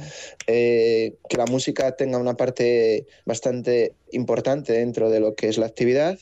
[0.48, 5.66] eh, que la música tenga una parte bastante importante dentro de lo que es la
[5.66, 6.18] actividad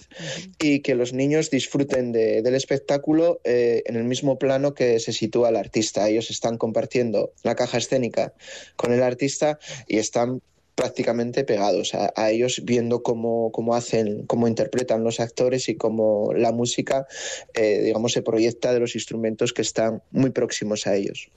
[0.60, 5.14] y que los niños disfruten de- del espectáculo eh, en el mismo plano que se
[5.14, 6.08] sitúa el artista.
[6.10, 8.34] Ellos están compartiendo la caja escénica
[8.76, 10.42] con el artista y están
[10.78, 16.52] prácticamente pegados a, ellos viendo cómo, cómo hacen, cómo interpretan los actores y cómo la
[16.52, 17.08] música,
[17.56, 21.30] eh, digamos, se proyecta de los instrumentos que están muy próximos a ellos.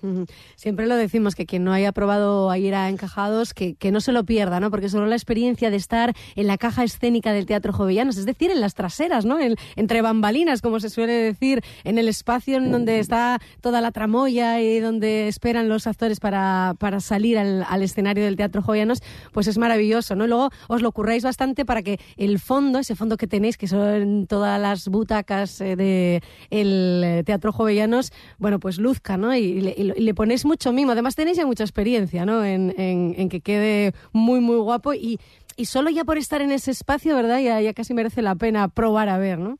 [0.56, 4.02] Siempre lo decimos que quien no haya probado a ir a Encajados, que, que no
[4.02, 4.70] se lo pierda, ¿no?
[4.70, 8.50] Porque solo la experiencia de estar en la caja escénica del Teatro Jovellanos, es decir,
[8.50, 9.40] en las traseras, ¿no?
[9.40, 13.90] En- entre bambalinas, como se suele decir, en el espacio en donde está toda la
[13.90, 19.02] tramoya y donde esperan los actores para, para salir al, al escenario del Teatro Jovellanos,
[19.32, 20.26] pues es maravilloso, ¿no?
[20.26, 24.26] Luego os lo curráis bastante para que el fondo, ese fondo que tenéis, que son
[24.26, 29.34] todas las butacas eh, de el eh, Teatro Jovellanos, bueno, pues luzca, ¿no?
[29.34, 30.92] Y le ponéis mucho mimo.
[30.92, 32.44] Además tenéis ya mucha experiencia, ¿no?
[32.44, 35.18] En, en- en que quede muy, muy guapo y,
[35.56, 37.40] y solo ya por estar en ese espacio, ¿verdad?
[37.40, 39.58] Ya, ya casi merece la pena probar a ver, ¿no?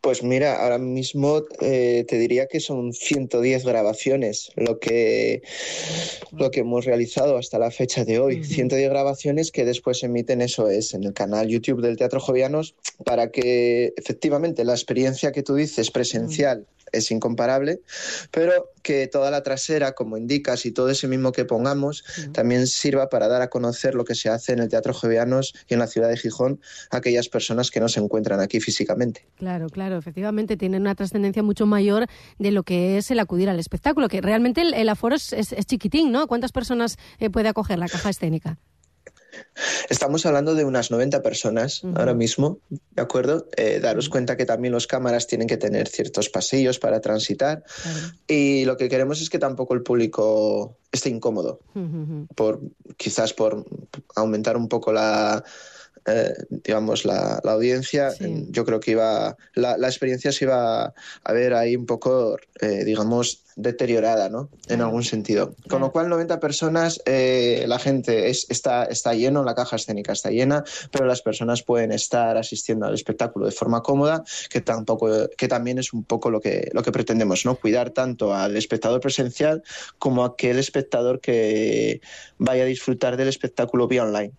[0.00, 5.42] Pues mira, ahora mismo eh, te diría que son 110 grabaciones lo que,
[6.32, 8.44] lo que hemos realizado hasta la fecha de hoy.
[8.44, 12.74] 110 grabaciones que después se emiten, eso es, en el canal YouTube del Teatro Jovianos,
[13.04, 17.80] para que efectivamente la experiencia que tú dices presencial es incomparable,
[18.30, 23.08] pero que toda la trasera, como indicas, y todo ese mismo que pongamos, también sirva
[23.08, 25.86] para dar a conocer lo que se hace en el Teatro Jovianos y en la
[25.86, 29.26] ciudad de Gijón a aquellas personas que no se encuentran aquí físicamente.
[29.36, 32.06] Claro, claro, efectivamente tienen una trascendencia mucho mayor
[32.38, 35.52] de lo que es el acudir al espectáculo, que realmente el, el aforo es, es-
[35.52, 36.26] es chiquitín, ¿no?
[36.26, 38.58] ¿Cuántas personas eh, puede acoger la caja escénica?
[39.88, 43.46] Estamos hablando de unas 90 personas ahora mismo, ¿de acuerdo?
[43.56, 47.62] Eh, daros cuenta que también los cámaras tienen que tener ciertos pasillos para transitar
[48.26, 51.60] y lo que queremos es que tampoco el público esté incómodo,
[52.34, 52.60] por
[52.96, 53.64] quizás por
[54.14, 55.44] aumentar un poco la
[56.10, 58.12] eh, digamos la, la audiencia
[58.48, 60.92] yo creo que iba la, la experiencia se iba
[61.24, 65.54] a ver ahí un poco eh, digamos deteriorada no en algún sentido.
[65.68, 70.12] Con lo cual 90 personas eh, la gente es, está está lleno la caja escénica
[70.12, 75.28] está llena pero las personas pueden estar asistiendo al espectáculo de forma cómoda que tampoco
[75.36, 79.00] que también es un poco lo que lo que pretendemos no cuidar tanto al espectador
[79.00, 79.62] presencial
[79.98, 82.00] como a aquel espectador que
[82.38, 84.32] vaya a disfrutar del espectáculo vía online.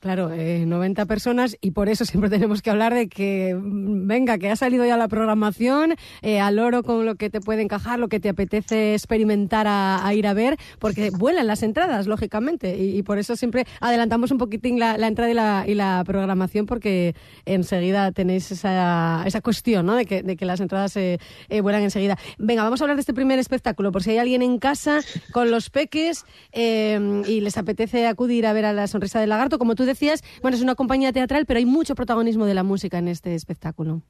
[0.00, 4.38] Claro, eh, 90 personas y por eso siempre tenemos que hablar de que, mm, venga,
[4.38, 7.98] que ha salido ya la programación, eh, al oro con lo que te puede encajar,
[7.98, 12.76] lo que te apetece experimentar a, a ir a ver, porque vuelan las entradas, lógicamente,
[12.76, 16.02] y, y por eso siempre adelantamos un poquitín la, la entrada y la, y la
[16.06, 21.18] programación, porque enseguida tenéis esa, esa cuestión, ¿no?, de que, de que las entradas eh,
[21.48, 22.18] eh, vuelan enseguida.
[22.38, 25.00] Venga, vamos a hablar de este primer espectáculo, por si hay alguien en casa
[25.32, 29.58] con los peques eh, y les apetece acudir a ver a la sonrisa del lagarto.
[29.58, 32.98] Como tú decías, bueno, es una compañía teatral, pero hay mucho protagonismo de la música
[32.98, 34.02] en este espectáculo.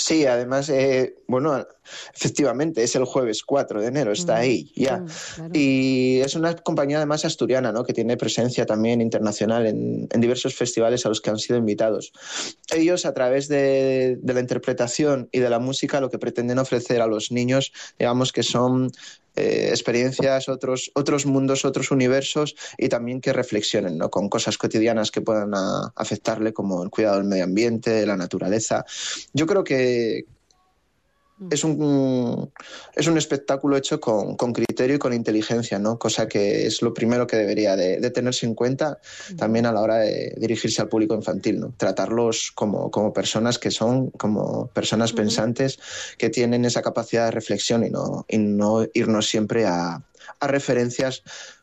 [0.00, 1.66] Sí, además, eh, bueno,
[2.14, 5.04] efectivamente, es el jueves 4 de enero, está ahí ya.
[5.52, 7.82] Y es una compañía además asturiana, ¿no?
[7.82, 12.12] Que tiene presencia también internacional en, en diversos festivales a los que han sido invitados.
[12.72, 17.02] Ellos, a través de, de la interpretación y de la música, lo que pretenden ofrecer
[17.02, 18.92] a los niños, digamos que son
[19.38, 25.20] eh, experiencias, otros, otros mundos, otros universos y también que reflexionen con cosas cotidianas que
[25.20, 28.84] puedan a- afectarle, como el cuidado del medio ambiente, la naturaleza.
[29.32, 30.24] Yo creo que
[31.50, 32.50] es un,
[32.94, 35.98] es un espectáculo hecho con, con criterio y con inteligencia, ¿no?
[35.98, 38.98] cosa que es lo primero que debería de, de tenerse en cuenta
[39.36, 41.74] también a la hora de dirigirse al público infantil, ¿no?
[41.76, 45.78] tratarlos como, como personas que son, como personas pensantes
[46.16, 50.02] que tienen esa capacidad de reflexión y no, y no irnos siempre a,
[50.40, 51.22] a referencias,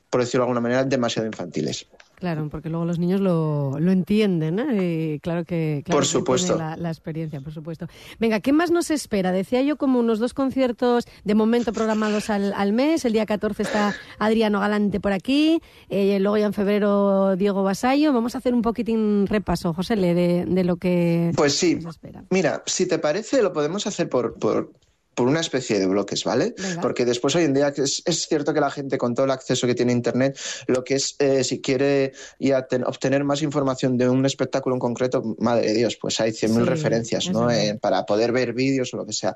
[0.10, 1.88] por decirlo de alguna manera, demasiado infantiles.
[2.16, 5.14] Claro, porque luego los niños lo, lo entienden, ¿eh?
[5.16, 6.54] Y claro que claro Por que supuesto.
[6.56, 7.88] tiene La, la experiencia, por supuesto.
[8.20, 9.32] Venga, ¿qué más nos espera?
[9.32, 13.06] Decía yo como unos dos conciertos de momento programados al, al mes.
[13.06, 18.14] El día 14 está Adriano Galante por aquí, eh, luego ya en febrero Diego Basayo.
[18.14, 21.76] Vamos a hacer un poquitín repaso, José, de, de lo que Pues sí.
[21.76, 22.24] nos espera.
[22.30, 24.72] Mira, si te parece, lo podemos hacer por, por,
[25.16, 26.54] por una especie de bloques, ¿vale?
[26.82, 29.66] Porque después hoy en día es, es cierto que la gente con todo el acceso
[29.66, 33.98] que tiene a Internet, lo que es, eh, si quiere ya ten- obtener más información
[33.98, 37.50] de un espectáculo en concreto, madre de Dios, pues hay 100.000 Sí, referencias, ¿no?
[37.50, 39.36] Eh, para poder ver vídeos o lo que sea.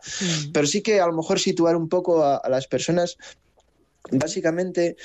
[0.54, 3.18] Pero sí que a lo mejor situar un poco a, a las personas,
[4.12, 4.96] básicamente,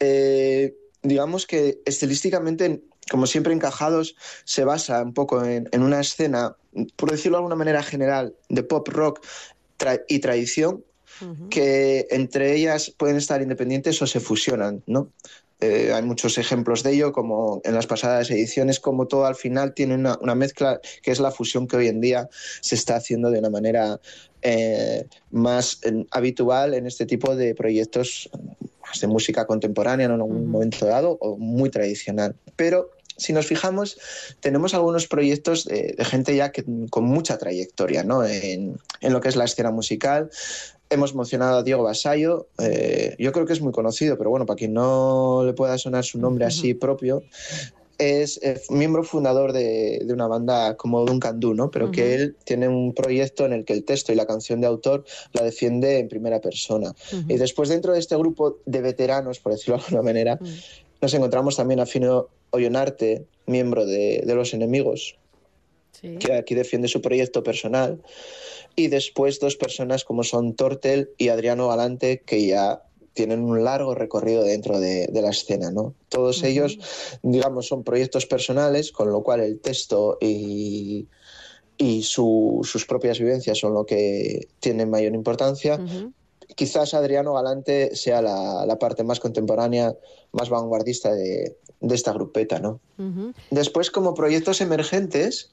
[0.00, 4.14] eh, digamos que estilísticamente, como siempre encajados,
[4.44, 6.56] se basa un poco en, en una escena,
[6.96, 9.24] por decirlo de alguna manera general, de pop rock
[9.82, 10.84] tra- y tradición,
[11.50, 15.10] que entre ellas pueden estar independientes o se fusionan, ¿no?
[15.60, 19.74] Eh, hay muchos ejemplos de ello, como en las pasadas ediciones, como todo al final
[19.74, 22.28] tiene una, una mezcla que es la fusión que hoy en día
[22.60, 24.00] se está haciendo de una manera
[24.40, 28.28] eh, más eh, habitual en este tipo de proyectos
[28.84, 30.14] más de música contemporánea ¿no?
[30.14, 32.34] en algún momento dado o muy tradicional.
[32.56, 33.98] Pero si nos fijamos,
[34.40, 38.24] tenemos algunos proyectos de, de gente ya que, con mucha trayectoria ¿no?
[38.24, 40.30] en, en lo que es la escena musical.
[40.90, 44.58] Hemos mencionado a Diego Basayo, eh, yo creo que es muy conocido, pero bueno, para
[44.58, 47.22] quien no le pueda sonar su nombre así propio,
[47.96, 51.70] es eh, miembro fundador de, de una banda como Duncan Du, ¿no?
[51.70, 54.66] Pero que él tiene un proyecto en el que el texto y la canción de
[54.66, 56.92] autor la defiende en primera persona.
[57.28, 60.38] Y después dentro de este grupo de veteranos, por decirlo de alguna manera,
[61.00, 65.16] nos encontramos también a Fino Ollonarte, miembro de, de Los Enemigos,
[66.18, 68.00] que aquí defiende su proyecto personal.
[68.76, 73.94] Y después dos personas como son Tortel y Adriano Galante, que ya tienen un largo
[73.94, 75.94] recorrido dentro de, de la escena, ¿no?
[76.08, 76.78] Todos ellos,
[77.22, 81.06] digamos, son proyectos personales, con lo cual el texto y,
[81.76, 85.76] y su- sus propias vivencias son lo que tienen mayor importancia.
[86.56, 89.94] Quizás Adriano Galante sea la, la parte más contemporánea,
[90.32, 92.80] más vanguardista de, de esta grupeta, ¿no?
[93.50, 95.50] Después, como proyectos emergentes,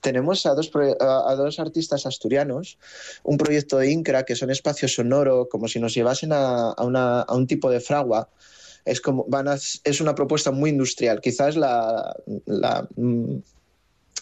[0.00, 2.78] tenemos a dos, a, dos artistas asturianos,
[3.22, 7.22] un proyecto de INCRA, que son espacios sonoro, como si nos llevasen a, a una-
[7.22, 8.28] a un tipo de fragua.
[8.84, 13.36] Es, como, van a- es una propuesta muy industrial, quizás la, la, mm,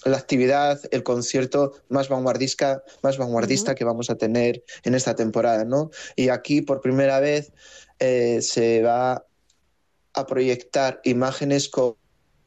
[0.05, 5.64] la actividad, el concierto más vanguardista, más vanguardista que vamos a tener en esta temporada,
[5.64, 5.91] ¿no?
[6.14, 7.53] Y aquí por primera vez
[7.99, 9.24] eh, se va
[10.15, 11.95] a proyectar imágenes con,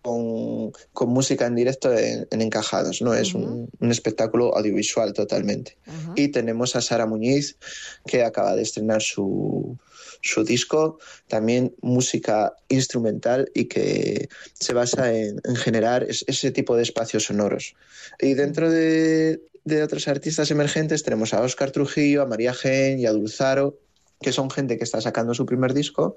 [0.01, 3.13] con, con música en directo en, en encajados, ¿no?
[3.15, 5.77] Es un, un espectáculo audiovisual totalmente.
[6.15, 7.57] Y tenemos a Sara Muñiz,
[8.05, 9.77] que acaba de estrenar su,
[10.21, 16.75] su disco, también música instrumental y que se basa en, en generar es- ese tipo
[16.75, 17.75] de espacios sonoros.
[18.21, 23.07] Y dentro de, de otros artistas emergentes tenemos a Óscar Trujillo, a María Gen y
[23.07, 23.79] a Dulzaro,
[24.21, 26.15] que son gente que está sacando su primer disco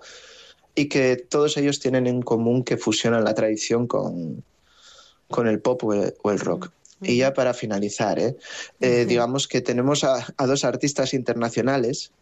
[0.78, 4.44] y que todos ellos tienen en común que fusionan la tradición con,
[5.28, 6.70] con el pop o el, o el rock.
[7.02, 8.36] Y ya para finalizar, ¿eh?
[8.80, 12.12] Eh, digamos que tenemos a, a dos artistas internacionales,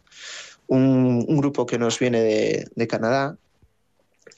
[0.67, 3.37] un, un grupo que nos viene de, de Canadá,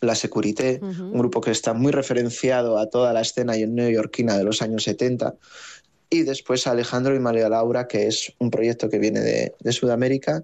[0.01, 4.61] La Securité, un grupo que está muy referenciado a toda la escena neoyorquina de los
[4.61, 5.35] años 70,
[6.09, 9.71] y después a Alejandro y María Laura, que es un proyecto que viene de, de
[9.71, 10.43] Sudamérica,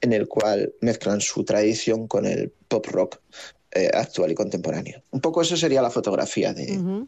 [0.00, 3.20] en el cual mezclan su tradición con el pop rock
[3.70, 5.02] eh, actual y contemporáneo.
[5.10, 7.06] Un poco eso sería la fotografía de,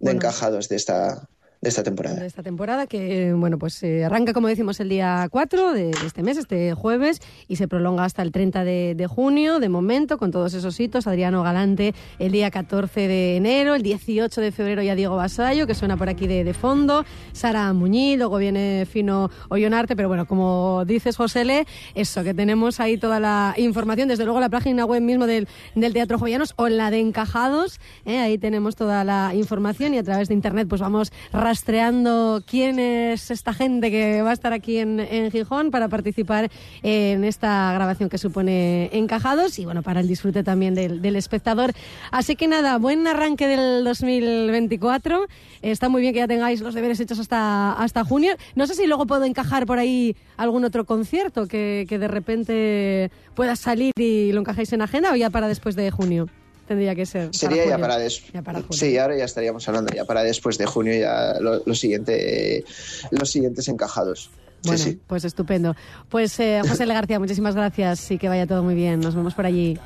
[0.00, 1.28] de encajados de esta,
[1.64, 2.20] de esta temporada.
[2.20, 6.22] de esta temporada que, bueno, pues eh, arranca, como decimos, el día 4 de, este
[6.22, 10.30] mes, este jueves, y se prolonga hasta el 30 de, de junio, de momento, con
[10.30, 11.06] todos esos hitos.
[11.06, 15.74] Adriano Galante el día 14 de enero, el 18 de febrero ya Diego Basayo, que
[15.74, 20.84] suena por aquí de, de fondo, Sara Muñiz, luego viene Fino Ollonarte, pero bueno, como
[20.84, 25.26] dices, José eso, que tenemos ahí toda la información, desde luego la página web mismo
[25.26, 28.18] del, del Teatro Jovellanos o la de Encajados, ¿eh?
[28.18, 31.12] ahí tenemos toda la información y a través de internet pues vamos
[31.54, 36.50] rastreando quién es esta gente que va a estar aquí en, Gijón para participar
[36.82, 41.72] en esta grabación que supone Encajados y bueno, para el disfrute también del, del espectador.
[42.10, 45.26] Así que nada, buen arranque del 2024.
[45.62, 48.34] Está muy bien que ya tengáis los deberes hechos hasta, hasta junio.
[48.56, 53.12] No sé si luego puedo encajar por ahí algún otro concierto que, que de repente
[53.36, 56.26] pueda salir y lo encajéis en agenda o ya para después de junio.
[56.66, 57.28] Tendría que ser.
[57.34, 57.80] Sería ya junio.
[57.80, 58.72] para, des- Ya para junio.
[58.72, 62.64] Sí, ahora ya estaríamos hablando ya para después de junio ya lo, lo siguiente,
[63.10, 64.30] los siguientes encajados.
[64.62, 65.00] Sí, Bueno, sí.
[65.06, 65.76] pues estupendo.
[66.08, 66.94] Pues eh, José L.
[66.94, 69.00] García, muchísimas gracias y que vaya todo muy bien.
[69.00, 69.78] Nos vemos por allí.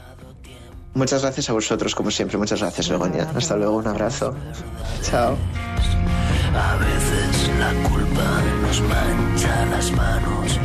[0.94, 2.38] Muchas gracias a vosotros, como siempre.
[2.38, 3.28] Muchas gracias, Begoña.
[3.34, 4.34] Hasta luego, un abrazo.
[5.02, 5.36] Chao.
[6.54, 10.58] A veces la culpa nos mancha las manos.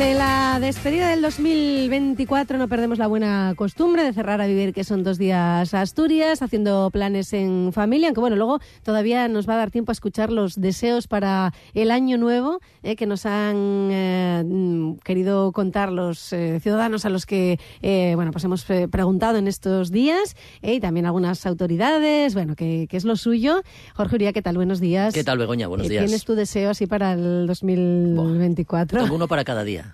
[0.00, 4.82] En la despedida del 2024 no perdemos la buena costumbre de cerrar a vivir, que
[4.82, 9.54] son dos días a Asturias, haciendo planes en familia, aunque bueno, luego todavía nos va
[9.54, 13.90] a dar tiempo a escuchar los deseos para el año nuevo eh, que nos han
[13.92, 19.36] eh, mm, querido contar los eh, ciudadanos a los que eh, bueno, pues hemos preguntado
[19.36, 23.60] en estos días y también algunas autoridades, bueno, que, que es lo suyo.
[23.94, 24.56] Jorge Uría, ¿qué tal?
[24.56, 25.12] Buenos días.
[25.12, 25.68] ¿Qué tal, Begoña?
[25.68, 26.06] Buenos días.
[26.06, 29.02] ¿Tienes tu deseo así para el 2024?
[29.02, 29.89] Tengo uno para cada día.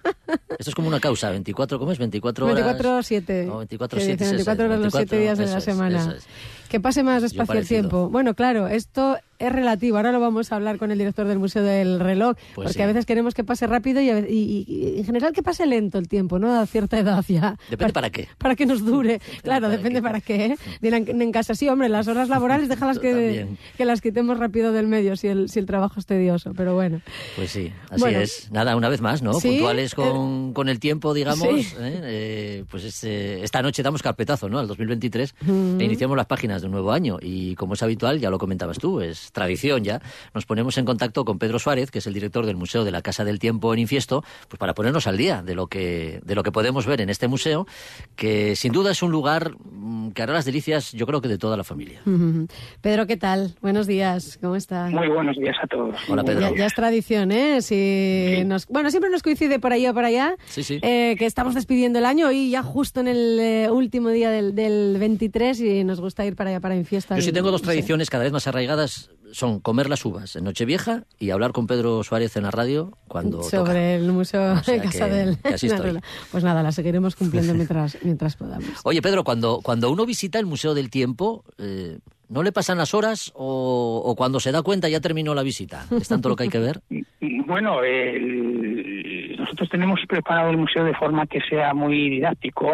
[0.59, 1.99] Esto es como una causa, 24, ¿cómo es?
[1.99, 2.57] 24 horas.
[2.57, 3.45] 24 7.
[3.47, 5.61] No, 24 Que siete dicen es ese, 24 horas los 7 24, días de la
[5.61, 6.15] semana.
[6.17, 6.27] es.
[6.69, 8.09] Que pase más despacio el tiempo.
[8.11, 9.97] Bueno, claro, esto es relativo.
[9.97, 12.83] Ahora lo vamos a hablar con el director del Museo del Reloj, Pues porque sí.
[12.83, 16.09] a veces queremos que pase rápido y, y- y- en general que pase lento el
[16.09, 16.59] tiempo, ¿no?
[16.59, 17.57] A cierta edad ya.
[17.71, 18.29] Depende para qué.
[18.39, 19.21] Para que nos dure.
[19.43, 20.47] claro, depende para qué.
[20.47, 20.57] ¿eh?
[20.81, 24.87] Dirán en casa, sí, hombre, las horas laborales déjalas que, que las quitemos rápido del
[24.87, 26.53] medio si el, si el trabajo es tedioso.
[26.57, 27.01] Pero bueno.
[27.37, 28.21] Pues sí, así Bueno.
[28.21, 28.51] es.
[28.51, 29.35] Nada, una vez más, ¿no?
[29.35, 31.49] Sí, Puntuales con, con el tiempo, digamos.
[31.49, 31.75] Sí.
[31.79, 32.01] ¿eh?
[32.05, 34.59] Eh, pues es, eh, esta noche damos carpetazo, ¿no?
[34.59, 35.77] Al 2023 Ujú.
[35.81, 37.19] e iniciamos las páginas de un nuevo año.
[37.21, 40.01] Y como es habitual, ya lo comentabas tú, es tradición ya,
[40.35, 43.03] nos ponemos en contacto con Pedro Suárez, que es el director del Museo de la
[43.03, 46.43] Casa del Tiempo en Infiesto, pues para ponernos al día de lo que, de lo
[46.43, 47.67] que podemos ver en este museo,
[48.15, 51.39] que sin duda es un lugar mm, que hará las delicias, yo creo que de
[51.39, 52.01] toda la familia.
[52.81, 53.55] Pedro, ¿qué tal?
[53.61, 54.39] Buenos días.
[54.41, 54.91] ¿Cómo estás?
[54.93, 55.97] Muy buenos días a todos.
[56.09, 56.51] Hola, Pedro.
[56.51, 57.63] Ya, ya es tradición, ¿eh?
[57.63, 60.79] Si nos, bueno, siempre nos coincide por ahí o por allá, Sí, sí.
[60.83, 64.55] eh, que estamos despidiendo el año y ya justo en el eh, último día del,
[64.55, 67.17] del 23 y nos gusta ir para allá para Infiesta.
[67.17, 67.67] Yo sí tengo dos sí.
[67.67, 69.11] tradiciones cada vez más arraigadas.
[69.33, 73.39] Son comer las uvas en Nochevieja y hablar con Pedro Suárez en la radio cuando
[73.39, 73.51] toca.
[73.51, 75.81] Sobre el Museo O sea de Casa que- del que así estoy.
[75.87, 76.03] Narrula.
[76.31, 78.69] Pues nada, la seguiremos cumpliendo mientras, mientras podamos.
[78.85, 81.99] Oye, Pedro, cuando, cuando uno visita el Museo del Tiempo, eh,
[82.29, 85.87] ¿no le pasan las horas o, o cuando se da cuenta ya terminó la visita?
[85.91, 86.81] ¿Es tanto lo que hay que ver?
[87.49, 89.16] Bueno, el-
[89.47, 92.69] nosotros tenemos preparado el museo de forma que sea muy didáctico,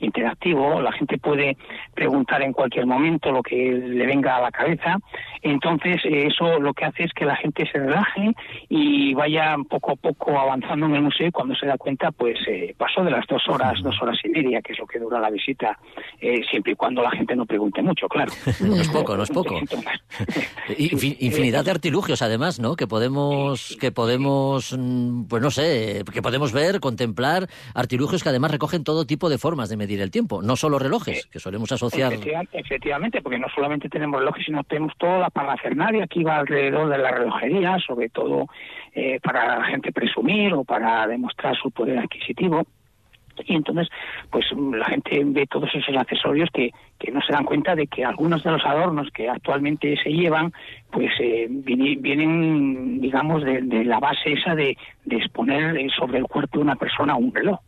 [0.00, 0.80] interactivo.
[0.80, 1.56] La gente puede
[1.94, 4.96] preguntar en cualquier momento lo que le venga a la cabeza.
[5.42, 8.32] Entonces, eh, eso lo que hace es que la gente se relaje
[8.68, 11.26] y vaya poco a poco avanzando en el museo.
[11.28, 14.30] Y cuando se da cuenta, pues eh, pasó de las dos horas, dos horas y
[14.30, 15.78] media, que es lo que dura la visita,
[16.20, 18.32] eh, siempre y cuando la gente no pregunte mucho, claro.
[18.60, 19.58] No es poco, no es poco.
[20.78, 22.76] Infi- Infinidad de artilugios, además, ¿no?
[22.76, 28.50] Que podemos, que podemos, mm, pues no sé, que podemos ver, contemplar artilugios que además
[28.50, 32.12] recogen todo tipo de formas de medir el tiempo, no solo relojes, que solemos asociar.
[32.12, 36.88] Efectiva- Efectivamente, porque no solamente tenemos relojes, sino tenemos toda la parafernalia que va alrededor
[36.88, 38.46] de la relojería, sobre todo
[38.94, 42.66] eh, para la gente presumir o para demostrar su poder adquisitivo.
[43.46, 43.88] Y entonces,
[44.30, 47.86] pues mm, la gente ve todos esos accesorios que, que no se dan cuenta de
[47.86, 50.52] que algunos de los adornos que actualmente se llevan,
[50.90, 56.18] pues eh, viene- vienen, digamos, de, de la base esa de, de exponer eh, sobre
[56.18, 57.58] el cuerpo de una persona un reloj.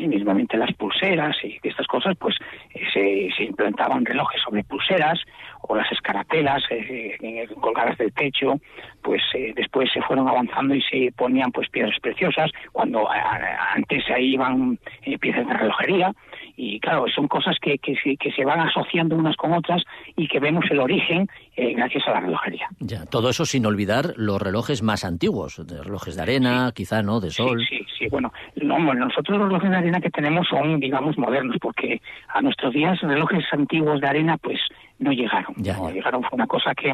[0.00, 2.34] Eh, mismamente las pulseras y estas cosas, pues
[2.74, 5.20] eh, se, se implantaban relojes sobre pulseras
[5.62, 8.54] o las escarapelas eh, eh, colgadas del techo,
[9.02, 14.04] pues eh, después se fueron avanzando y se ponían pues piedras preciosas, cuando a- antes
[14.10, 16.12] ahí iban eh, piezas de relojería
[16.56, 19.82] y claro, son cosas que, que, se- que se van asociando unas con otras
[20.16, 22.68] y que vemos el origen eh, gracias a la relojería.
[22.80, 27.20] Ya, todo eso sin olvidar los relojes más antiguos, de relojes de arena, quizá, ¿no?
[27.20, 27.64] De sol.
[27.68, 31.56] Sí, sí, bueno, no, bueno, nosotros los relojes de arena que tenemos son, digamos, modernos,
[31.60, 34.59] porque a nuestros días relojes antiguos de arena, pues
[35.00, 35.54] no llegaron.
[35.56, 36.90] Ya, no llegaron, fue una cosa que,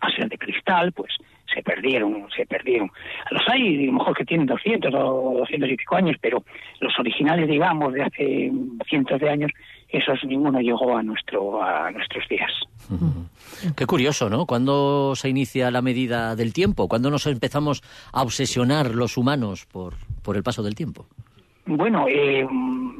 [0.00, 1.12] a ser de cristal, pues
[1.52, 2.90] se perdieron, se perdieron.
[3.30, 6.42] Los hay, a lo mejor que tienen 200 o 200 y pico años, pero
[6.80, 8.52] los originales, digamos, de hace
[8.88, 9.52] cientos de años,
[9.88, 12.50] esos ninguno llegó a nuestro a nuestros días.
[13.76, 14.46] Qué curioso, ¿no?
[14.46, 16.88] ¿Cuándo se inicia la medida del tiempo?
[16.88, 17.82] ¿Cuándo nos empezamos
[18.12, 21.06] a obsesionar los humanos por, por el paso del tiempo?
[21.66, 22.46] Bueno, eh,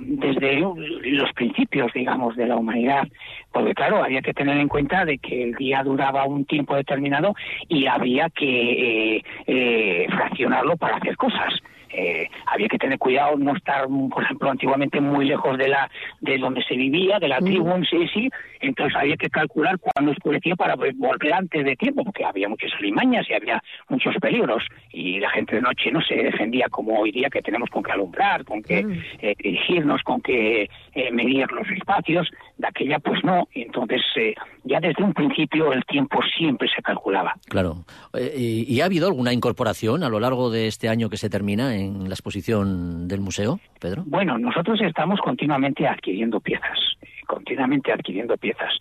[0.05, 3.09] desde los principios, digamos, de la humanidad,
[3.53, 7.35] porque claro, había que tener en cuenta de que el día duraba un tiempo determinado
[7.69, 11.55] y había que eh, eh, fraccionarlo para hacer cosas.
[11.97, 15.89] Eh, había que tener cuidado no estar, por ejemplo, antiguamente muy lejos de la
[16.21, 18.31] de donde se vivía, de la tribu, sí, sí.
[18.61, 23.29] Entonces había que calcular cuándo oscurecía para volver antes de tiempo, porque había muchas alimañas
[23.29, 24.65] y había muchos peligros.
[24.91, 27.93] Y la gente de noche no se defendía como hoy día, que tenemos con que
[27.93, 28.85] alumbrar, con que
[29.21, 32.29] eh, dirigirnos, con que eh, medir los espacios.
[32.57, 33.49] De aquella, pues no.
[33.53, 37.35] Entonces, eh, ya desde un principio el tiempo siempre se calculaba.
[37.49, 37.85] Claro.
[38.15, 41.77] Eh, ¿Y, ha habido alguna incorporación a lo largo de este año que se termina
[41.77, 44.05] en la exposición del museo, Pedro?
[44.07, 46.79] Bueno, nosotros estamos continuamente adquiriendo piezas,
[47.27, 48.73] continuamente adquiriendo piezas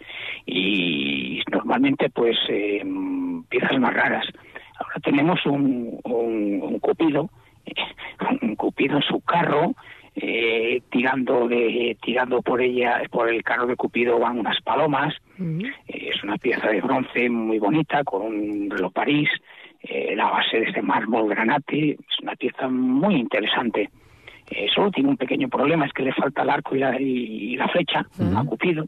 [0.45, 2.83] y normalmente pues eh,
[3.49, 4.25] piezas más raras.
[4.79, 7.29] Ahora tenemos un, un, un cupido,
[8.41, 9.73] un cupido en su carro,
[10.15, 15.13] eh, tirando de tirando por ella por el carro de cupido van unas palomas.
[15.87, 19.29] Eh, es una pieza de bronce muy bonita con un reloj París.
[19.85, 23.89] eh, la base de este mármol granate es una pieza muy interesante.
[24.49, 27.53] Eh, solo tiene un pequeño problema, es que le falta el arco y la, y-
[27.53, 28.05] y la flecha
[28.37, 28.85] a Cupido,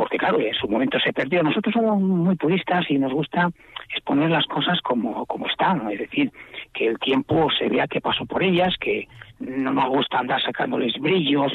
[0.00, 1.42] porque claro, en su momento se perdió.
[1.42, 3.50] Nosotros somos muy puristas y nos gusta
[3.90, 5.90] exponer las cosas como, como están, ¿no?
[5.90, 6.32] es decir,
[6.72, 9.08] que el tiempo se vea que pasó por ellas, que
[9.40, 11.52] no nos gusta andar sacándoles brillos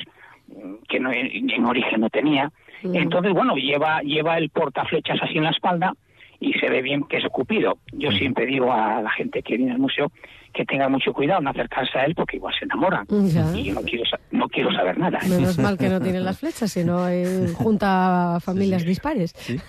[0.47, 2.51] mm, que no, en, en origen no tenía.
[2.83, 5.93] Entonces, bueno, lleva, lleva el portaflechas así en la espalda
[6.39, 7.79] y se ve bien que es Cupido.
[7.93, 10.11] Yo siempre digo a la gente que viene al museo
[10.55, 13.05] que tenga mucho cuidado en acercarse a él porque igual se enamoran.
[13.27, 13.51] Ya.
[13.55, 15.19] Y yo no quiero, no quiero saber nada.
[15.27, 19.33] Menos mal que no tienen las flechas, sino eh, junta familias dispares.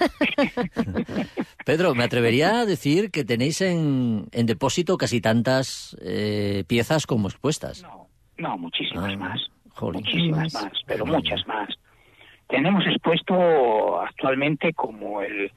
[1.65, 7.29] Pedro, me atrevería a decir que tenéis en, en depósito casi tantas eh, piezas como
[7.29, 7.85] expuestas.
[8.39, 9.41] No, muchísimas Ah, más.
[9.71, 10.03] jolín.
[10.03, 11.69] Muchísimas más, pero muchas más.
[12.49, 15.51] Tenemos expuesto actualmente como el,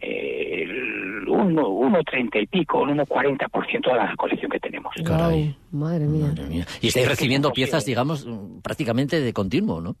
[0.00, 4.94] eh, el 1,30 y pico, el 1,40% de la colección que tenemos.
[5.04, 5.54] Caray.
[5.70, 6.32] Madre mía.
[6.80, 9.96] Y estáis recibiendo piezas, digamos, mm, prácticamente de continuo, ¿no?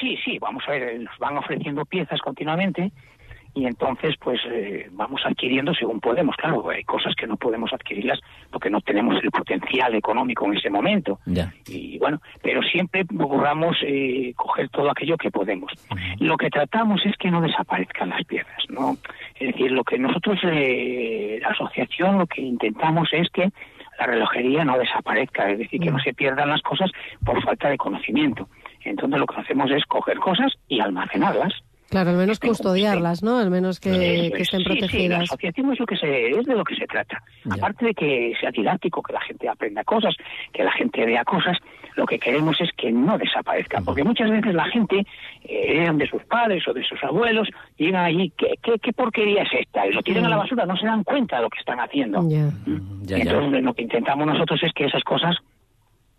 [0.00, 2.92] Sí, sí, vamos a ver, nos van ofreciendo piezas continuamente
[3.54, 6.36] y entonces pues eh, vamos adquiriendo según podemos.
[6.36, 10.70] Claro, hay cosas que no podemos adquirirlas porque no tenemos el potencial económico en ese
[10.70, 11.18] momento.
[11.26, 11.52] Ya.
[11.68, 15.72] Y bueno, pero siempre procuramos eh, coger todo aquello que podemos.
[16.18, 18.96] Lo que tratamos es que no desaparezcan las piezas, ¿no?
[19.38, 23.50] Es decir, lo que nosotros, eh, la asociación, lo que intentamos es que
[23.98, 26.90] la relojería no desaparezca, es decir, que no se pierdan las cosas
[27.24, 28.48] por falta de conocimiento.
[28.84, 31.52] Entonces lo que hacemos es coger cosas y almacenarlas.
[31.92, 33.36] Claro, al menos custodiarlas, ¿no?
[33.36, 35.24] Al menos que, estén Sí, sí, protegidas.
[35.24, 37.22] asociación es, lo que se, es de lo que se trata.
[37.50, 40.16] Aparte de que sea didáctico, que la gente aprenda cosas,
[40.54, 41.58] que la gente vea cosas,
[41.96, 43.84] lo que queremos es que no desaparezcan.
[43.84, 45.04] Porque muchas veces la gente,
[45.44, 49.50] eh, de sus padres o de sus abuelos, llegan allí, ¿qué, qué, qué porquería es
[49.52, 49.86] esta?
[49.86, 52.26] Y lo tiran a la basura, no se dan cuenta de lo que están haciendo.
[52.26, 52.48] Ya,
[53.02, 53.18] ya.
[53.18, 55.36] Entonces lo que intentamos nosotros es que esas cosas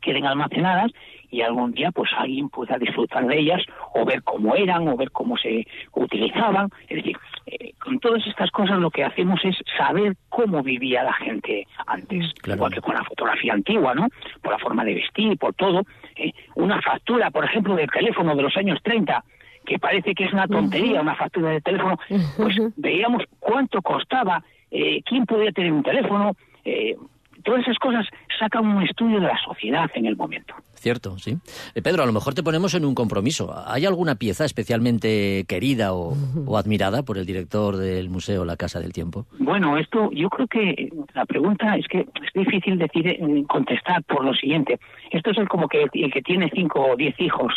[0.04, 0.92] queden almacenadas
[1.32, 3.62] y algún día pues alguien pueda disfrutar de ellas
[3.96, 6.70] o ver cómo eran o ver cómo se utilizaban.
[6.88, 11.14] Es decir, eh, con todas estas cosas lo que hacemos es saber cómo vivía la
[11.14, 14.08] gente antes, igual que con la fotografía antigua, ¿no?
[14.44, 15.82] Por la forma de vestir, por todo.
[16.16, 16.32] ¿eh?
[16.56, 19.24] Una factura, por ejemplo, del teléfono de los años 30
[19.66, 21.98] que parece que es una tontería, una factura de teléfono,
[22.36, 26.36] pues veíamos cuánto costaba, eh, quién podía tener un teléfono,
[26.66, 26.98] eh,
[27.44, 28.06] todas esas cosas
[28.40, 30.54] sacan un estudio de la sociedad en el momento.
[30.76, 31.38] Cierto, sí.
[31.76, 33.54] Eh, Pedro, a lo mejor te ponemos en un compromiso.
[33.68, 36.14] ¿Hay alguna pieza especialmente querida o,
[36.46, 39.26] o admirada por el director del museo La Casa del Tiempo?
[39.40, 44.26] Bueno, esto yo creo que la pregunta es que es difícil decir eh, contestar por
[44.26, 44.80] lo siguiente.
[45.12, 47.54] Esto es el como que el que tiene cinco o diez hijos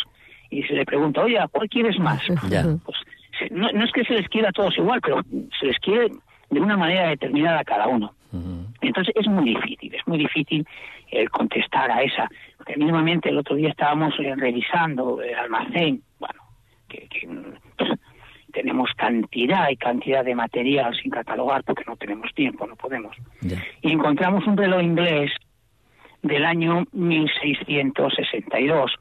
[0.49, 2.21] y se le pregunta, oye, ¿a ¿cuál quieres más?
[2.85, 2.97] Pues
[3.39, 5.21] se- no, no es que se les quiera a todos igual, pero
[5.59, 6.09] se les quiere
[6.49, 8.13] de una manera determinada a cada uno.
[8.81, 10.65] Entonces es muy difícil, es muy difícil
[11.11, 12.27] el contestar a esa.
[12.57, 16.41] Porque mínimamente el otro día estábamos eh, revisando el almacén, bueno,
[16.87, 17.29] que, que,
[17.77, 17.91] pues,
[18.51, 23.15] tenemos cantidad y cantidad de material sin catalogar porque no tenemos tiempo, no podemos.
[23.81, 25.31] Y encontramos un reloj inglés
[26.23, 28.91] del año 1662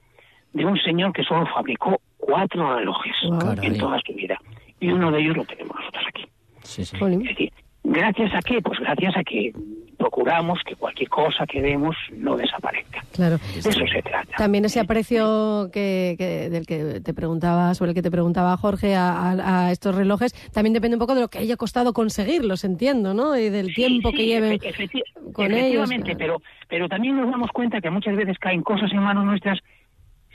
[0.52, 3.14] de un señor que solo fabricó cuatro relojes
[3.62, 4.38] en toda su vida.
[4.80, 6.26] Y uno de ellos lo tenemos nosotros aquí.
[6.62, 6.96] Sí, sí.
[6.96, 7.52] Es decir,
[7.92, 8.60] ¿gracias a qué?
[8.60, 9.52] Pues gracias a que
[9.98, 13.02] procuramos que cualquier cosa que vemos no desaparezca.
[13.12, 13.38] Claro.
[13.54, 14.36] De eso se trata.
[14.36, 18.94] También ese aprecio que, que- del que te preguntaba, sobre el que te preguntaba Jorge
[18.94, 22.64] a, a- a estos relojes, también depende un poco de lo que haya costado conseguirlos,
[22.64, 23.36] entiendo, ¿no?
[23.38, 25.84] Y del tiempo que lleven efe- efecti- con ellos.
[25.90, 29.58] efectivamente, pero, pero también nos damos cuenta que muchas veces caen cosas en manos nuestras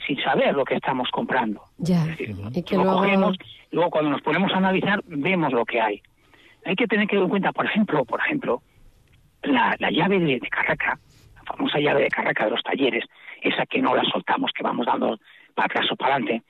[0.06, 1.62] sin saber lo que estamos comprando.
[1.78, 2.04] Ya.
[2.52, 2.98] Y que lo luego...
[2.98, 3.36] cogemos,
[3.70, 6.02] luego cuando nos ponemos a analizar vemos lo que hay.
[6.64, 8.62] Hay que tener que en cuenta, por ejemplo, por ejemplo,
[9.42, 10.98] la, la llave de, de Carraca,
[11.36, 13.04] la famosa llave de Carraca de los talleres,
[13.40, 15.18] esa que no la soltamos, que vamos dando
[15.54, 16.42] para atrás o para adelante,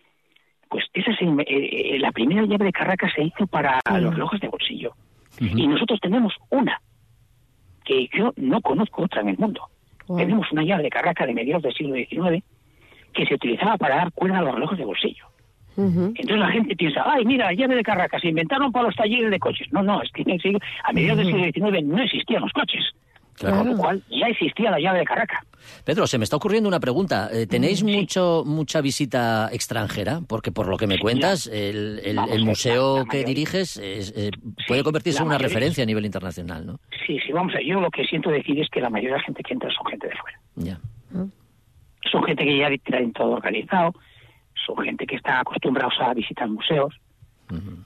[0.68, 4.40] pues esa se eh, eh, la primera llave de Carraca se hizo para los relojes
[4.40, 4.92] de bolsillo.
[5.38, 6.80] Y nosotros tenemos una,
[7.84, 9.68] que yo no conozco otra en el mundo.
[10.16, 12.44] Tenemos una llave de Carraca de mediados del siglo XIX
[13.12, 15.26] que se utilizaba para dar cuerda a los relojes de bolsillo.
[15.76, 19.30] Entonces la gente piensa, ay, mira, la llave de Carraca se inventaron para los talleres
[19.30, 19.66] de coches.
[19.72, 22.52] No, no, es que en el siglo- a mediados del siglo XIX no existían los
[22.52, 22.84] coches.
[23.40, 25.42] Con lo cual ya existía la llave de Carraca.
[25.84, 27.28] Pedro, se me está ocurriendo una pregunta.
[27.32, 30.20] Eh, ¿Tenéis mucho mucha visita extranjera?
[30.28, 33.26] Porque por lo que me cuentas, el, el- Vamos, el la- museo la que mayoría.
[33.26, 34.30] diriges es, eh,
[34.68, 35.48] puede convertirse en una mayoría.
[35.48, 36.78] referencia a nivel internacional, ¿no?
[37.06, 39.24] Sí, sí, vamos a yo lo que siento decir es que la mayoría de la
[39.24, 40.38] gente que entra son gente de fuera.
[40.56, 40.78] Ya.
[42.10, 43.94] Son gente que ya tienen todo organizado,
[44.66, 46.94] son gente que está acostumbrados a visitar museos.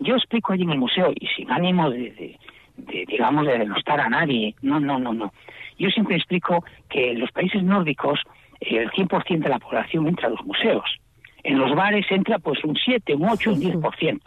[0.01, 2.39] Yo explico allí en el museo y sin ánimo de, de-
[2.77, 4.55] de, digamos, de denostar a nadie.
[4.61, 5.33] No, no, no, no.
[5.79, 8.21] Yo siempre explico que en los países nórdicos
[8.61, 10.85] el 100% de la población entra a los museos.
[11.43, 14.21] En los bares entra pues un 7, un 8, un 10%.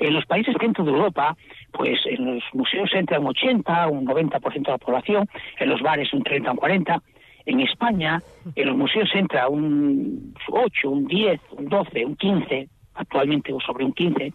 [0.00, 1.36] En los países centro de Europa,
[1.72, 5.28] pues en los museos entra un 80, un 90% de la población,
[5.58, 7.02] en los bares un 30, un 40.
[7.48, 8.22] En España,
[8.54, 13.94] en los museos entra un 8, un 10, un 12, un 15, actualmente sobre un
[13.94, 14.34] 15,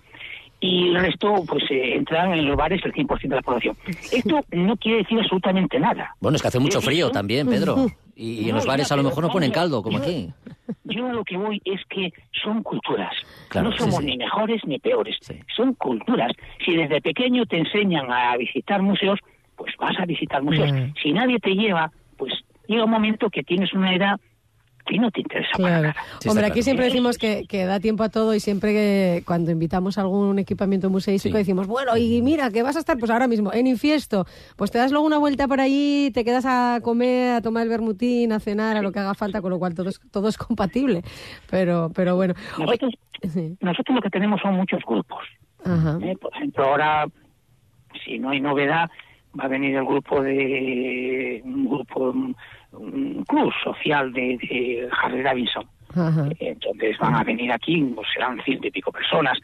[0.59, 3.78] y el resto pues eh, entran en los bares el 100% de la población.
[4.11, 6.16] Esto no quiere decir absolutamente nada.
[6.22, 7.86] Bueno, es que hace mucho decir frío también, Pedro.
[8.16, 10.30] Y, en los bares a lo mejor no ponen caldo, como yo- aquí.
[10.86, 12.11] Yo a lo que voy es que
[12.43, 13.14] son culturas.
[13.49, 14.05] Claro, no somos sí.
[14.05, 15.18] ni mejores ni peores.
[15.55, 16.32] Son culturas.
[16.66, 19.20] Si desde pequeño te enseñan a visitar museos,
[19.55, 20.72] pues vas a visitar museos.
[20.72, 20.93] Mm.
[21.01, 22.34] Si nadie te lleva, pues
[22.68, 24.20] llega un momento que tienes una edad
[24.86, 25.99] que no te interesa para Claro.
[26.28, 29.97] Hombre, aquí siempre decimos que, que da tiempo a todo y siempre que cuando invitamos
[29.97, 33.68] algún equipamiento museístico decimos, bueno, y mira, que vas a estar pues ahora mismo en
[33.68, 34.26] Infiesto,
[34.57, 37.70] pues te das luego una vuelta por allí, te quedas a comer, a tomar el
[37.70, 40.38] bermutín, a cenar, a lo que haga falta, con lo cual todo es, todo es
[40.38, 41.01] compatible.
[41.49, 42.34] Pero, pero bueno.
[42.59, 42.93] Nosotros,
[43.61, 45.24] nosotros lo que tenemos son muchos grupos.
[45.64, 45.97] Ajá.
[46.01, 46.18] ¿eh?
[46.20, 47.05] Por ejemplo, ahora,
[48.03, 48.89] si no hay novedad,
[49.39, 52.13] va a venir el grupo de un grupo,
[52.71, 55.65] un, club social de, de Harley Davidson.
[55.95, 56.29] Ajá.
[56.39, 59.39] Entonces van a venir aquí, pues serán ciento y pico personas.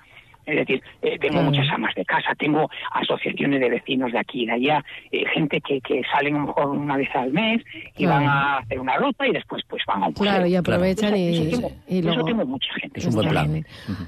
[0.45, 4.45] Es decir, eh, tengo muchas amas de casa, tengo asociaciones de vecinos de aquí y
[4.47, 7.61] de allá, eh, gente que, que salen a lo mejor una vez al mes
[7.95, 8.15] y Claro.
[8.25, 11.29] van a hacer una ruta y después pues van a un Claro, y aprovechan y-
[11.37, 12.99] Eso tengo, y eso tengo mucha gente.
[12.99, 13.65] Es un buen plan.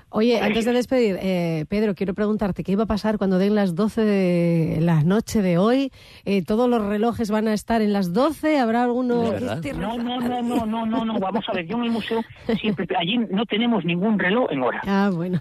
[0.10, 3.76] Oye, antes de despedir, eh, Pedro, quiero preguntarte qué iba a pasar cuando den las
[3.76, 5.92] 12 de la noche de hoy.
[6.26, 8.60] Eh, ¿Todos los relojes van a estar en las 12?
[8.60, 9.34] ¿Habrá alguno?
[9.34, 12.22] Este No, no, no, no, no, no, no, vamos a ver, yo en el museo
[12.62, 14.82] siempre, allí no tenemos ningún reloj en hora.
[14.88, 15.40] Ah, bueno.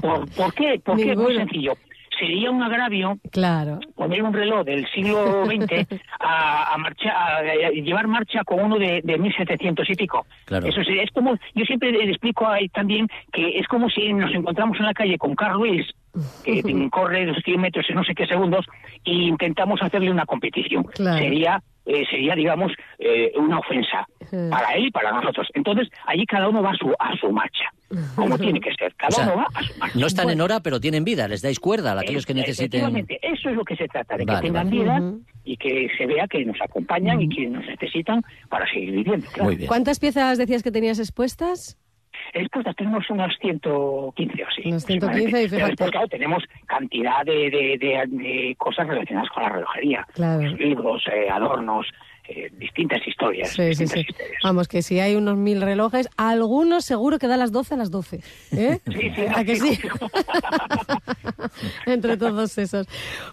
[0.00, 0.80] ¿Por, por qué?
[0.84, 1.14] ¿Por qué?
[1.16, 1.74] Muy sencillo.
[2.18, 3.78] Sería un agravio Claro.
[3.94, 8.78] poner un reloj del siglo XX a, a marcha, a, a llevar marcha con uno
[8.78, 10.24] de, de 1700 y pico.
[10.46, 10.66] Claro.
[10.66, 14.32] Eso sí, es como, yo siempre le explico ahí también que es como si nos
[14.34, 15.86] encontramos en la calle con Carl Lewis,
[16.44, 18.64] que corre los 100 metros en no sé qué segundos,
[19.04, 20.84] e intentamos hacerle una competición.
[20.84, 21.18] Claro.
[21.18, 24.06] Sería, eh, sería digamos, eh, una ofensa
[24.50, 25.48] para él y para nosotros.
[25.54, 27.70] Entonces, allí cada uno va a su, a su marcha,
[28.14, 28.94] como tiene que ser.
[28.96, 29.98] Cada O sea, uno va a su marcha.
[29.98, 31.28] No están en hora, pero tienen vida.
[31.28, 32.80] Les dais cuerda a aquellos que necesiten.
[32.80, 34.70] Efectivamente, eso es lo que se trata, de que tengan vale.
[34.70, 35.12] vida
[35.44, 39.26] y que se vea que nos acompañan y que nos necesitan para seguir viviendo.
[39.32, 39.50] claro.
[39.68, 41.78] ¿Cuántas piezas decías que tenías expuestas?
[42.32, 44.62] Expuestas tenemos unas 115 o así.
[44.68, 45.30] Unas 115 y aproximadamente.
[45.32, 45.66] Pero fíjate.
[45.70, 50.06] después, claro, tenemos cantidad de, de- de- de cosas relacionadas con la relojería.
[50.14, 50.40] Claro.
[50.42, 51.86] Libros, eh, adornos,
[52.28, 53.50] eh, distintas historias.
[53.50, 54.06] Sí, sí, sí.
[54.42, 57.90] Vamos, que si hay unos mil relojes, algunos seguro que da las 12 a las
[57.90, 58.20] 12.
[58.52, 58.80] ¿eh?
[58.86, 59.78] Sí, sí, ¿A que sí?
[61.86, 62.86] Entre todos esos.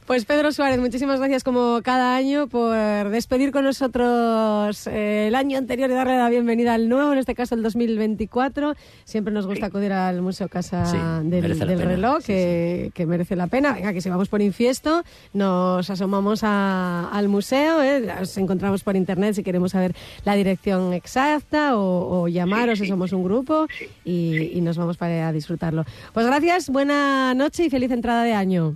[0.05, 2.75] Pues Pedro Suárez, muchísimas gracias como cada año por
[3.09, 7.35] despedir con nosotros eh, el año anterior y darle la bienvenida al nuevo, en este
[7.35, 8.75] caso el 2024.
[9.03, 11.53] Siempre nos gusta acudir al Museo Casa Sí, del.
[11.83, 13.73] Reloj, que, que merece la pena.
[13.73, 18.01] Venga, que si vamos por Infiesto, nos asomamos a- al museo, ¿eh?
[18.19, 23.11] nos encontramos por internet si queremos saber la dirección exacta o, o llamaros si somos
[23.13, 23.67] un grupo
[24.05, 25.85] y, y nos vamos para a disfrutarlo.
[26.13, 28.75] Pues gracias, buena noche y feliz entrada de año.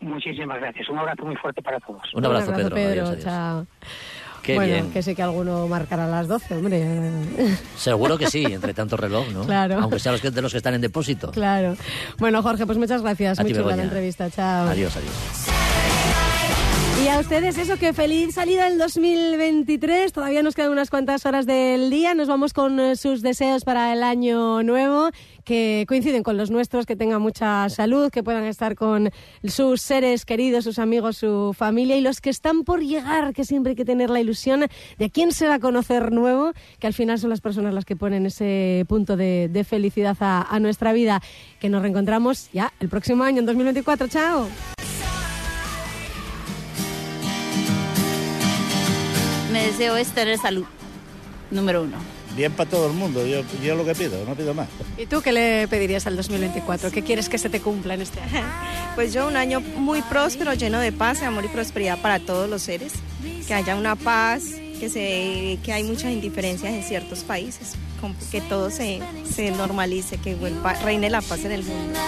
[0.00, 0.88] Muchísimas gracias.
[0.88, 2.02] Un abrazo muy fuerte para todos.
[2.14, 2.74] Un abrazo, Pedro.
[2.76, 3.24] Adiós, adiós.
[3.24, 3.66] Chao.
[4.42, 4.90] Qué bueno, bien.
[4.90, 6.82] que sé que alguno marcará las 12, hombre.
[7.76, 9.44] Seguro que sí, entre tanto reloj, ¿no?
[9.44, 9.78] Claro.
[9.78, 11.30] Aunque sea los que, de los que están en depósito.
[11.32, 11.76] claro.
[12.18, 13.38] Bueno, Jorge, pues muchas gracias.
[13.38, 14.30] A Muy chula la entrevista.
[14.30, 14.68] Chao.
[14.68, 15.59] Adiós, adiós.
[17.02, 20.12] Y a ustedes eso, que feliz salida el 2023.
[20.12, 22.12] Todavía nos quedan unas cuantas horas del día.
[22.12, 25.08] Nos vamos con eh, sus deseos para el año nuevo,
[25.44, 29.10] que coinciden con los nuestros, que tengan mucha salud, que puedan estar con
[29.44, 33.70] sus seres queridos, sus amigos, su familia y los que están por llegar, que siempre
[33.70, 34.66] hay que tener la ilusión
[34.98, 37.86] de a quién se va a conocer nuevo, que al final son las personas las
[37.86, 41.22] que ponen ese punto de, de felicidad a, a nuestra vida.
[41.60, 44.08] Que nos reencontramos ya el próximo año, en 2024.
[44.08, 44.48] ¡Chao!
[49.60, 50.64] Me deseo es tener salud,
[51.50, 51.98] número uno.
[52.34, 54.68] Bien para todo el mundo, yo, yo lo que pido, no pido más.
[54.96, 56.90] ¿Y tú qué le pedirías al 2024?
[56.90, 58.42] ¿Qué quieres que se te cumpla en este año?
[58.94, 62.62] Pues yo un año muy próspero, lleno de paz, amor y prosperidad para todos los
[62.62, 62.94] seres.
[63.46, 64.44] Que haya una paz,
[64.80, 67.74] que, se, que hay muchas indiferencias en ciertos países.
[68.30, 69.00] Que todo se,
[69.30, 72.00] se normalice, que vuelva, reine la paz en el mundo.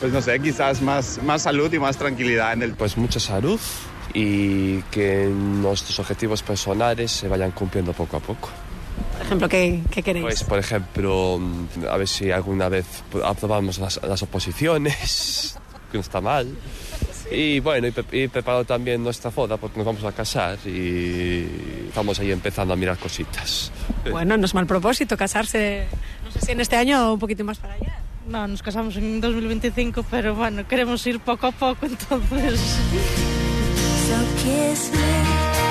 [0.00, 2.72] Pues no sé, quizás más, más salud y más tranquilidad en el...
[2.72, 3.60] Pues mucha salud
[4.14, 8.48] y que nuestros objetivos personales se vayan cumpliendo poco a poco.
[9.12, 10.24] Por ejemplo, ¿qué, qué queréis?
[10.24, 11.38] Pues, por ejemplo,
[11.90, 12.86] a ver si alguna vez
[13.24, 15.56] aprobamos las, las oposiciones,
[15.92, 16.48] que no está mal.
[17.30, 21.46] Y bueno, y, pre- y preparado también nuestra boda porque nos vamos a casar y
[21.88, 23.70] estamos ahí empezando a mirar cositas.
[24.10, 25.86] Bueno, no es mal propósito casarse,
[26.24, 27.98] no sé si en este año o un poquito más para allá.
[28.30, 32.62] Non, nos casamos en 2025, pero bueno, queremos ir pouco a pouco, entonces...
[34.06, 35.69] So kiss me.